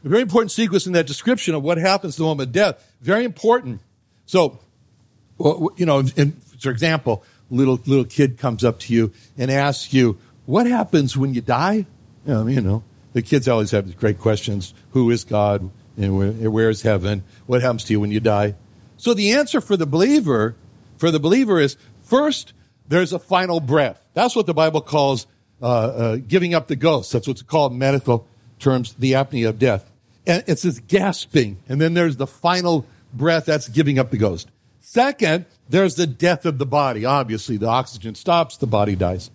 A 0.05 0.07
very 0.07 0.21
important 0.21 0.51
sequence 0.51 0.87
in 0.87 0.93
that 0.93 1.05
description 1.05 1.53
of 1.53 1.61
what 1.61 1.77
happens 1.77 2.15
to 2.15 2.21
the 2.21 2.27
moment 2.27 2.47
of 2.47 2.53
death. 2.53 2.95
Very 3.01 3.25
important. 3.25 3.81
So, 4.25 4.59
well, 5.37 5.71
you 5.75 5.85
know, 5.85 5.99
in, 6.15 6.31
for 6.61 6.69
example, 6.69 7.25
little 7.49 7.77
little 7.85 8.05
kid 8.05 8.37
comes 8.37 8.63
up 8.63 8.79
to 8.79 8.93
you 8.93 9.11
and 9.37 9.51
asks 9.51 9.91
you, 9.91 10.17
"What 10.45 10.65
happens 10.65 11.17
when 11.17 11.33
you 11.33 11.41
die?" 11.41 11.85
You 12.25 12.33
know, 12.33 12.47
you 12.47 12.61
know 12.61 12.83
the 13.15 13.21
kids 13.21 13.47
always 13.47 13.71
have 13.71 13.85
these 13.85 13.95
great 13.95 14.19
questions: 14.19 14.73
Who 14.91 15.09
is 15.09 15.23
God? 15.23 15.71
And 15.97 16.51
where, 16.51 16.69
is 16.69 16.81
heaven? 16.81 17.23
What 17.45 17.61
happens 17.61 17.85
to 17.85 17.93
you 17.93 18.01
when 18.01 18.11
you 18.11 18.19
die? 18.19 18.55
So 18.97 19.13
the 19.13 19.31
answer 19.31 19.61
for 19.61 19.77
the 19.77 19.85
believer, 19.85 20.55
for 20.97 21.09
the 21.09 21.21
believer, 21.21 21.57
is 21.57 21.77
first 22.03 22.51
there's 22.89 23.13
a 23.13 23.19
final 23.19 23.61
breath. 23.61 24.05
That's 24.13 24.35
what 24.35 24.45
the 24.45 24.53
Bible 24.53 24.81
calls 24.81 25.25
uh, 25.61 25.65
uh, 25.65 26.15
giving 26.17 26.53
up 26.53 26.67
the 26.67 26.75
ghost. 26.75 27.13
That's 27.13 27.29
what's 27.29 27.41
called 27.41 27.71
in 27.71 27.77
medical 27.77 28.27
terms, 28.59 28.93
the 28.95 29.13
apnea 29.13 29.47
of 29.47 29.57
death. 29.57 29.89
And 30.27 30.43
it's 30.47 30.63
this 30.63 30.79
gasping, 30.79 31.59
and 31.69 31.79
then 31.79 31.93
there's 31.93 32.17
the 32.17 32.27
final 32.27 32.85
breath. 33.13 33.45
That's 33.45 33.69
giving 33.69 33.97
up 33.97 34.11
the 34.11 34.17
ghost. 34.17 34.49
Second, 34.81 35.45
there's 35.69 35.95
the 35.95 36.07
death 36.07 36.45
of 36.45 36.57
the 36.57 36.65
body. 36.65 37.05
Obviously, 37.05 37.55
the 37.55 37.67
oxygen 37.67 38.15
stops, 38.15 38.57
the 38.57 38.67
body 38.67 38.97
dies. 38.97 39.31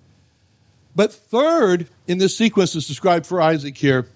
But 0.94 1.12
third, 1.12 1.88
in 2.06 2.18
this 2.18 2.36
sequence 2.36 2.72
that's 2.72 2.88
described 2.88 3.26
for 3.26 3.40
Isaac 3.40 3.76
here, 3.76 4.06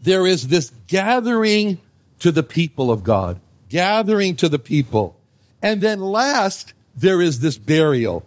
there 0.00 0.26
is 0.26 0.48
this 0.48 0.72
gathering 0.86 1.80
to 2.20 2.32
the 2.32 2.42
people 2.42 2.90
of 2.90 3.02
God, 3.02 3.40
gathering 3.68 4.36
to 4.36 4.48
the 4.48 4.58
people. 4.58 5.16
And 5.60 5.80
then 5.80 6.00
last, 6.00 6.74
there 6.96 7.20
is 7.20 7.40
this 7.40 7.58
burial. 7.58 8.24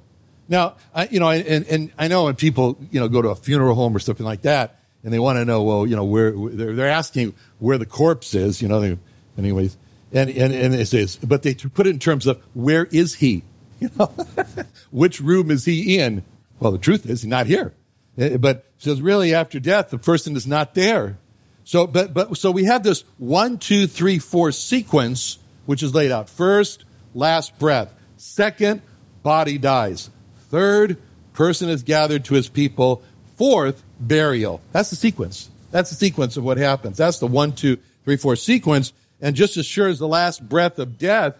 Now, 0.48 0.76
I, 0.94 1.08
you 1.08 1.20
know, 1.20 1.30
and, 1.30 1.66
and 1.68 1.92
I 1.98 2.08
know 2.08 2.26
when 2.26 2.36
people, 2.36 2.78
you 2.92 3.00
know, 3.00 3.08
go 3.08 3.22
to 3.22 3.30
a 3.30 3.36
funeral 3.36 3.76
home 3.76 3.96
or 3.96 4.00
something 4.00 4.26
like 4.26 4.44
that, 4.44 4.80
and 5.04 5.14
they 5.14 5.20
want 5.20 5.38
to 5.38 5.46
know, 5.46 5.64
well, 5.64 5.86
you 5.86 5.96
know, 5.96 6.04
where, 6.04 6.32
they're, 6.32 6.74
they're 6.74 6.90
asking 6.90 7.34
where 7.60 7.78
the 7.78 7.86
corpse 7.86 8.34
is, 8.34 8.62
you 8.62 8.68
know, 8.68 8.80
they, 8.80 8.98
anyways, 9.38 9.78
and, 10.12 10.30
and, 10.30 10.54
and 10.54 10.74
it 10.74 10.88
says, 10.88 11.18
but 11.18 11.44
they 11.44 11.56
put 11.56 11.88
it 11.88 11.92
in 11.92 12.00
terms 12.00 12.28
of 12.28 12.42
where 12.54 12.86
is 12.86 13.16
he? 13.16 13.44
You 13.78 13.90
know, 14.00 14.06
which 14.92 15.20
room 15.20 15.52
is 15.52 15.66
he 15.66 16.00
in? 16.00 16.24
Well, 16.62 16.72
the 16.72 16.78
truth 16.78 17.06
is 17.10 17.24
he's 17.24 17.30
not 17.30 17.46
here. 17.46 17.74
Eh, 18.18 18.38
but 18.38 18.66
says 18.78 19.02
really 19.02 19.34
after 19.34 19.60
death, 19.60 19.90
the 19.90 19.98
person 19.98 20.36
is 20.36 20.48
not 20.48 20.74
there. 20.74 21.18
So, 21.64 21.88
but, 21.88 22.14
but, 22.14 22.38
so 22.38 22.52
we 22.52 22.66
have 22.66 22.84
this 22.84 23.04
one, 23.18 23.58
two, 23.58 23.88
three, 23.88 24.20
four 24.20 24.52
sequence, 24.52 25.40
which 25.66 25.82
is 25.82 25.94
laid 25.94 26.12
out. 26.12 26.30
First, 26.30 26.86
last 27.14 27.58
breath. 27.58 27.94
Second, 28.18 28.82
body 29.24 29.58
dies. 29.58 30.10
Third, 30.50 30.98
person 31.34 31.70
is 31.70 31.84
gathered 31.84 32.26
to 32.26 32.36
his 32.36 32.48
people. 32.48 33.02
Fourth, 33.38 33.84
burial. 34.00 34.62
That's 34.72 34.92
the 34.92 34.96
sequence. 34.96 35.50
That's 35.72 35.90
the 35.90 35.96
sequence 35.96 36.38
of 36.38 36.44
what 36.44 36.58
happens. 36.58 36.98
That's 36.98 37.20
the 37.20 37.28
one, 37.28 37.54
two, 37.54 37.78
three, 38.04 38.18
four 38.18 38.36
sequence. 38.36 38.94
And 39.20 39.36
just 39.36 39.58
as 39.58 39.66
sure 39.66 39.88
as 39.88 40.00
the 40.00 40.08
last 40.08 40.48
breath 40.48 40.78
of 40.78 40.98
death 40.98 41.38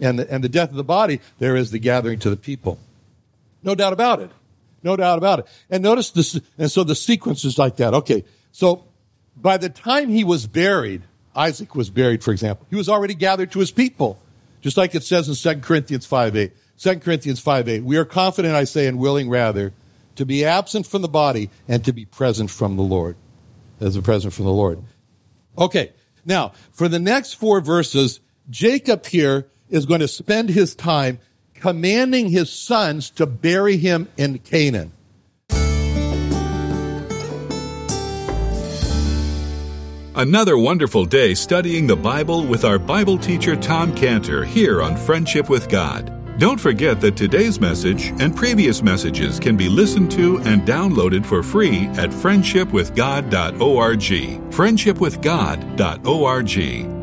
and 0.00 0.18
the, 0.18 0.30
and 0.30 0.44
the 0.44 0.48
death 0.48 0.70
of 0.70 0.76
the 0.76 0.84
body, 0.84 1.20
there 1.38 1.56
is 1.56 1.70
the 1.70 1.78
gathering 1.78 2.18
to 2.20 2.30
the 2.30 2.36
people. 2.36 2.78
No 3.62 3.74
doubt 3.74 3.92
about 3.92 4.20
it. 4.20 4.30
No 4.82 4.96
doubt 4.96 5.18
about 5.18 5.40
it. 5.40 5.46
And 5.70 5.82
notice 5.82 6.10
this, 6.10 6.40
and 6.58 6.70
so 6.70 6.84
the 6.84 6.94
sequence 6.94 7.44
is 7.44 7.58
like 7.58 7.76
that. 7.76 7.94
Okay. 7.94 8.24
So 8.50 8.84
by 9.36 9.56
the 9.56 9.68
time 9.68 10.08
he 10.08 10.24
was 10.24 10.46
buried, 10.46 11.02
Isaac 11.34 11.74
was 11.74 11.90
buried, 11.90 12.22
for 12.22 12.32
example, 12.32 12.66
he 12.68 12.76
was 12.76 12.88
already 12.88 13.14
gathered 13.14 13.52
to 13.52 13.60
his 13.60 13.70
people. 13.70 14.18
Just 14.60 14.76
like 14.76 14.94
it 14.94 15.02
says 15.02 15.28
in 15.28 15.34
2 15.34 15.60
Corinthians 15.60 16.06
5 16.06 16.36
8. 16.36 16.52
2 16.78 16.96
Corinthians 17.00 17.40
5 17.40 17.68
8. 17.68 17.84
We 17.84 17.96
are 17.96 18.04
confident, 18.04 18.54
I 18.54 18.64
say, 18.64 18.86
and 18.86 18.98
willing 18.98 19.28
rather, 19.28 19.72
to 20.16 20.26
be 20.26 20.44
absent 20.44 20.86
from 20.86 21.02
the 21.02 21.08
body 21.08 21.50
and 21.68 21.84
to 21.84 21.92
be 21.92 22.04
present 22.04 22.50
from 22.50 22.76
the 22.76 22.82
Lord. 22.82 23.16
As 23.80 23.96
a 23.96 24.02
present 24.02 24.32
from 24.32 24.44
the 24.44 24.52
Lord. 24.52 24.82
Okay. 25.58 25.92
Now, 26.24 26.52
for 26.70 26.86
the 26.86 27.00
next 27.00 27.34
four 27.34 27.60
verses, 27.60 28.20
Jacob 28.48 29.06
here 29.06 29.48
is 29.68 29.86
going 29.86 30.00
to 30.00 30.08
spend 30.08 30.50
his 30.50 30.76
time 30.76 31.18
commanding 31.62 32.28
his 32.28 32.50
sons 32.50 33.08
to 33.08 33.24
bury 33.24 33.76
him 33.76 34.08
in 34.16 34.36
Canaan. 34.40 34.90
Another 40.16 40.58
wonderful 40.58 41.04
day 41.04 41.34
studying 41.34 41.86
the 41.86 41.94
Bible 41.94 42.44
with 42.44 42.64
our 42.64 42.80
Bible 42.80 43.16
teacher 43.16 43.54
Tom 43.54 43.94
Cantor 43.94 44.44
here 44.44 44.82
on 44.82 44.96
Friendship 44.96 45.48
with 45.48 45.68
God. 45.68 46.12
Don't 46.40 46.58
forget 46.58 47.00
that 47.00 47.16
today's 47.16 47.60
message 47.60 48.08
and 48.18 48.34
previous 48.34 48.82
messages 48.82 49.38
can 49.38 49.56
be 49.56 49.68
listened 49.68 50.10
to 50.12 50.38
and 50.38 50.62
downloaded 50.62 51.24
for 51.24 51.44
free 51.44 51.86
at 51.90 52.10
friendshipwithgod.org. 52.10 54.00
Friendshipwithgod.org. 54.50 57.01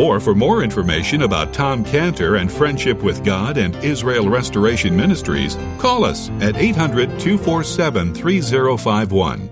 Or 0.00 0.18
for 0.18 0.34
more 0.34 0.64
information 0.64 1.22
about 1.22 1.52
Tom 1.52 1.84
Cantor 1.84 2.36
and 2.36 2.50
Friendship 2.50 3.02
with 3.02 3.22
God 3.22 3.58
and 3.58 3.76
Israel 3.84 4.30
Restoration 4.30 4.96
Ministries, 4.96 5.58
call 5.76 6.06
us 6.06 6.30
at 6.40 6.56
800 6.56 7.20
247 7.20 8.14
3051. 8.14 9.50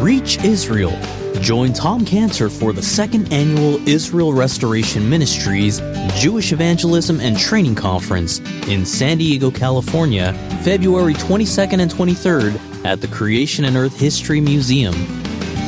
Reach 0.00 0.38
Israel. 0.44 0.96
Join 1.40 1.72
Tom 1.72 2.04
Cantor 2.04 2.48
for 2.48 2.72
the 2.72 2.82
second 2.82 3.32
annual 3.32 3.76
Israel 3.88 4.32
Restoration 4.32 5.10
Ministries 5.10 5.80
Jewish 6.14 6.52
Evangelism 6.52 7.18
and 7.20 7.36
Training 7.36 7.74
Conference 7.74 8.38
in 8.68 8.86
San 8.86 9.18
Diego, 9.18 9.50
California, 9.50 10.32
February 10.62 11.14
22nd 11.14 11.80
and 11.80 11.90
23rd 11.90 12.84
at 12.84 13.00
the 13.00 13.08
Creation 13.08 13.64
and 13.64 13.76
Earth 13.76 13.98
History 13.98 14.40
Museum. 14.40 15.21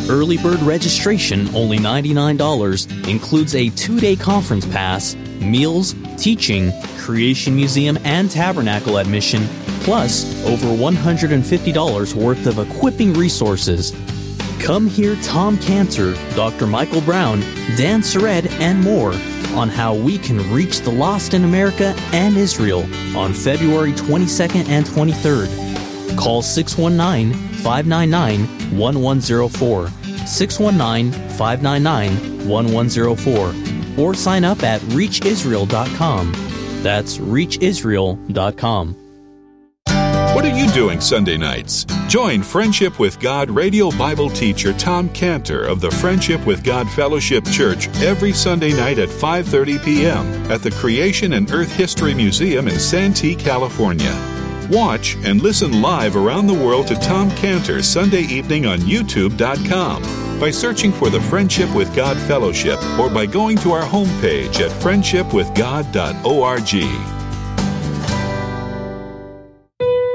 Early 0.09 0.37
bird 0.37 0.61
registration, 0.61 1.49
only 1.55 1.79
$99, 1.79 3.09
includes 3.09 3.55
a 3.55 3.71
two 3.71 3.99
day 3.99 4.17
conference 4.17 4.67
pass, 4.67 5.15
meals, 5.41 5.95
teaching, 6.19 6.73
Creation 6.99 7.57
Museum, 7.57 7.99
and 8.05 8.31
Tabernacle 8.31 8.99
admission, 8.99 9.47
plus 9.81 10.25
over 10.45 10.67
$150 10.67 12.15
worth 12.15 12.47
of 12.47 12.59
equipping 12.59 13.15
resources. 13.15 13.93
Come 14.61 14.89
hear 14.89 15.17
Tom 15.23 15.57
Cantor, 15.59 16.15
Dr. 16.35 16.67
Michael 16.67 17.01
Brown, 17.01 17.41
Dan 17.77 18.01
Sered, 18.01 18.51
and 18.61 18.81
more 18.81 19.15
on 19.57 19.71
how 19.71 19.95
we 19.95 20.19
can 20.19 20.53
reach 20.53 20.81
the 20.81 20.93
lost 20.93 21.33
in 21.33 21.45
America 21.45 21.95
and 22.13 22.37
Israel 22.37 22.83
on 23.17 23.33
February 23.33 23.93
22nd 23.93 24.69
and 24.69 24.85
23rd. 24.85 26.19
Call 26.19 26.43
619 26.43 27.54
599 27.65 28.79
1104, 28.79 29.89
619 30.27 31.13
599 31.31 32.49
1104, 32.49 34.05
or 34.05 34.15
sign 34.15 34.45
up 34.45 34.63
at 34.63 34.83
reachisrael.com. 34.83 36.33
That's 36.83 37.17
reachisrael.com. 37.17 38.97
What 40.35 40.45
are 40.45 40.59
you 40.59 40.71
doing 40.73 41.01
Sunday 41.01 41.39
nights? 41.39 41.87
Join 42.09 42.43
Friendship 42.43 42.99
with 42.99 43.19
God 43.21 43.49
radio 43.49 43.91
Bible 43.93 44.29
teacher 44.29 44.73
Tom 44.73 45.09
Cantor 45.11 45.65
of 45.65 45.81
the 45.81 45.91
Friendship 45.91 46.45
with 46.45 46.65
God 46.65 46.91
Fellowship 46.91 47.45
Church 47.47 47.89
every 48.03 48.33
Sunday 48.33 48.73
night 48.73 48.99
at 48.99 49.09
5:30 49.09 49.83
p.m. 49.85 50.27
at 50.51 50.61
the 50.61 50.73
Creation 50.73 51.35
and 51.35 51.51
Earth 51.51 51.73
History 51.73 52.15
Museum 52.15 52.69
in 52.69 52.79
Santee, 52.79 53.37
California. 53.37 54.34
Watch 54.71 55.17
and 55.25 55.43
listen 55.43 55.83
live 55.83 56.17
around 56.17 56.47
the 56.47 56.55
world 56.55 56.87
to 56.89 56.95
Tom 56.97 57.31
Cantor 57.33 57.83
Sunday 57.83 58.23
evening 58.23 58.67
on 58.67 58.79
youtube.com. 58.79 60.03
by 60.41 60.51
searching 60.51 60.93
for 60.93 61.11
the 61.11 61.21
Friendship 61.21 61.73
with 61.75 61.95
God 61.95 62.17
Fellowship 62.29 62.83
or 62.99 63.11
by 63.11 63.27
going 63.27 63.59
to 63.59 63.73
our 63.73 63.85
homepage 63.85 64.61
at 64.61 64.71
friendshipwithgod.org. 64.83 67.15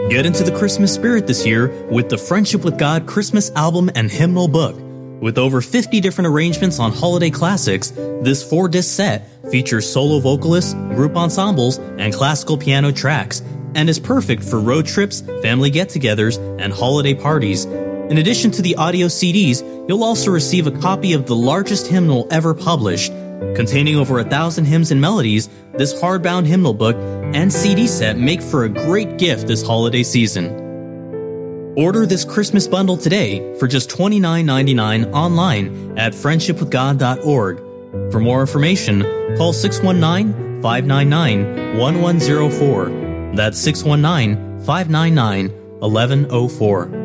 Get 0.09 0.25
into 0.25 0.43
the 0.43 0.51
Christmas 0.51 0.93
spirit 0.93 1.27
this 1.27 1.45
year 1.45 1.69
with 1.91 2.09
the 2.09 2.17
Friendship 2.17 2.65
with 2.65 2.79
God 2.79 3.05
Christmas 3.05 3.51
album 3.51 3.91
and 3.93 4.09
hymnal 4.09 4.47
book. 4.47 4.75
With 5.21 5.37
over 5.37 5.61
50 5.61 5.99
different 5.99 6.27
arrangements 6.27 6.79
on 6.79 6.91
holiday 6.91 7.29
classics, 7.29 7.91
this 7.91 8.41
four 8.41 8.67
disc 8.67 8.95
set 8.95 9.29
features 9.51 9.91
solo 9.91 10.19
vocalists, 10.19 10.73
group 10.73 11.15
ensembles, 11.15 11.77
and 11.77 12.13
classical 12.13 12.57
piano 12.57 12.91
tracks, 12.91 13.41
and 13.75 13.89
is 13.89 13.99
perfect 13.99 14.43
for 14.43 14.59
road 14.59 14.85
trips, 14.85 15.21
family 15.41 15.69
get 15.69 15.89
togethers, 15.89 16.37
and 16.59 16.73
holiday 16.73 17.13
parties. 17.13 17.65
In 17.65 18.17
addition 18.17 18.49
to 18.51 18.61
the 18.61 18.75
audio 18.75 19.07
CDs, 19.07 19.61
you'll 19.87 20.03
also 20.03 20.31
receive 20.31 20.67
a 20.67 20.71
copy 20.71 21.13
of 21.13 21.27
the 21.27 21.35
largest 21.35 21.87
hymnal 21.87 22.27
ever 22.31 22.53
published. 22.53 23.11
Containing 23.55 23.95
over 23.95 24.19
a 24.19 24.23
thousand 24.23 24.65
hymns 24.65 24.91
and 24.91 24.99
melodies, 24.99 25.47
this 25.73 25.93
hardbound 25.93 26.45
hymnal 26.45 26.73
book 26.73 26.95
and 27.33 27.53
CD 27.53 27.87
set 27.87 28.17
make 28.17 28.41
for 28.41 28.63
a 28.63 28.69
great 28.69 29.17
gift 29.17 29.47
this 29.47 29.61
holiday 29.61 30.03
season. 30.03 30.69
Order 31.77 32.05
this 32.05 32.25
Christmas 32.25 32.67
bundle 32.67 32.97
today 32.97 33.55
for 33.59 33.67
just 33.67 33.89
$29.99 33.89 35.13
online 35.13 35.97
at 35.97 36.13
friendshipwithgod.org. 36.13 38.11
For 38.11 38.19
more 38.19 38.41
information, 38.41 39.01
call 39.37 39.53
619 39.53 40.61
599 40.61 41.77
1104. 41.77 43.08
That's 43.33 43.57
619 43.59 44.59
599 44.59 45.49
1104. 45.79 46.98